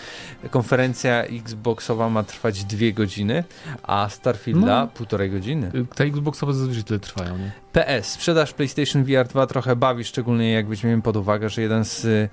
[0.50, 3.44] konferencja Xboxowa ma trwać dwie godziny,
[3.82, 4.88] a Starfielda no.
[4.88, 5.70] półtorej godziny.
[5.94, 7.52] Te Xboxowe zazwyczaj tyle trwają, nie?
[7.72, 8.06] PS.
[8.06, 12.30] Sprzedaż PlayStation VR 2 trochę bawi, szczególnie jak weźmiemy pod uwagę, że jeden z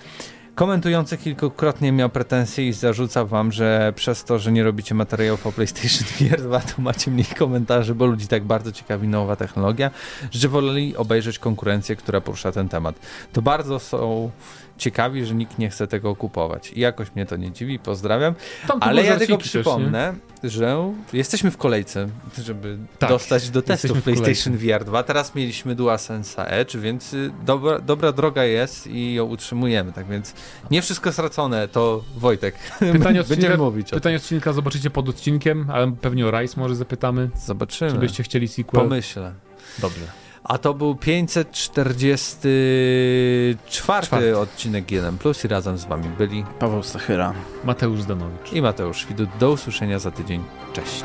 [0.55, 5.51] Komentujący kilkukrotnie miał pretensje i zarzuca wam, że przez to, że nie robicie materiałów o
[5.51, 9.91] PlayStation VR 2, to macie mniej komentarzy, bo ludzi tak bardzo ciekawi nowa technologia,
[10.31, 12.95] że woleli obejrzeć konkurencję, która porusza ten temat.
[13.33, 14.31] To bardzo są
[14.77, 16.71] ciekawi, że nikt nie chce tego kupować.
[16.71, 18.33] I jakoś mnie to nie dziwi, pozdrawiam.
[18.79, 22.07] Ale ja tylko przypomnę, też, że jesteśmy w kolejce,
[22.37, 25.03] żeby tak, dostać do testów PlayStation VR 2.
[25.03, 29.93] Teraz mieliśmy DualSense Edge, więc y, dobra, dobra droga jest i ją utrzymujemy.
[29.93, 30.33] Tak więc
[30.71, 32.55] nie wszystko stracone, to Wojtek.
[32.93, 33.89] Pytanie odcinka, mówić.
[33.89, 37.29] Pytanie odcinka zobaczycie pod odcinkiem, ale pewnie o Rise może zapytamy.
[37.45, 37.91] Zobaczymy.
[37.91, 38.81] Czy byście chcieli sequel?
[38.83, 39.33] Pomyślę.
[39.79, 40.22] Dobrze.
[40.43, 44.37] A to był 544 Czwarty.
[44.37, 47.33] odcinek 1 Plus i razem z wami byli Paweł Stachyra,
[47.63, 49.29] Mateusz Zdanowicz i Mateusz Widut.
[49.39, 50.43] Do usłyszenia za tydzień.
[50.73, 51.03] Cześć.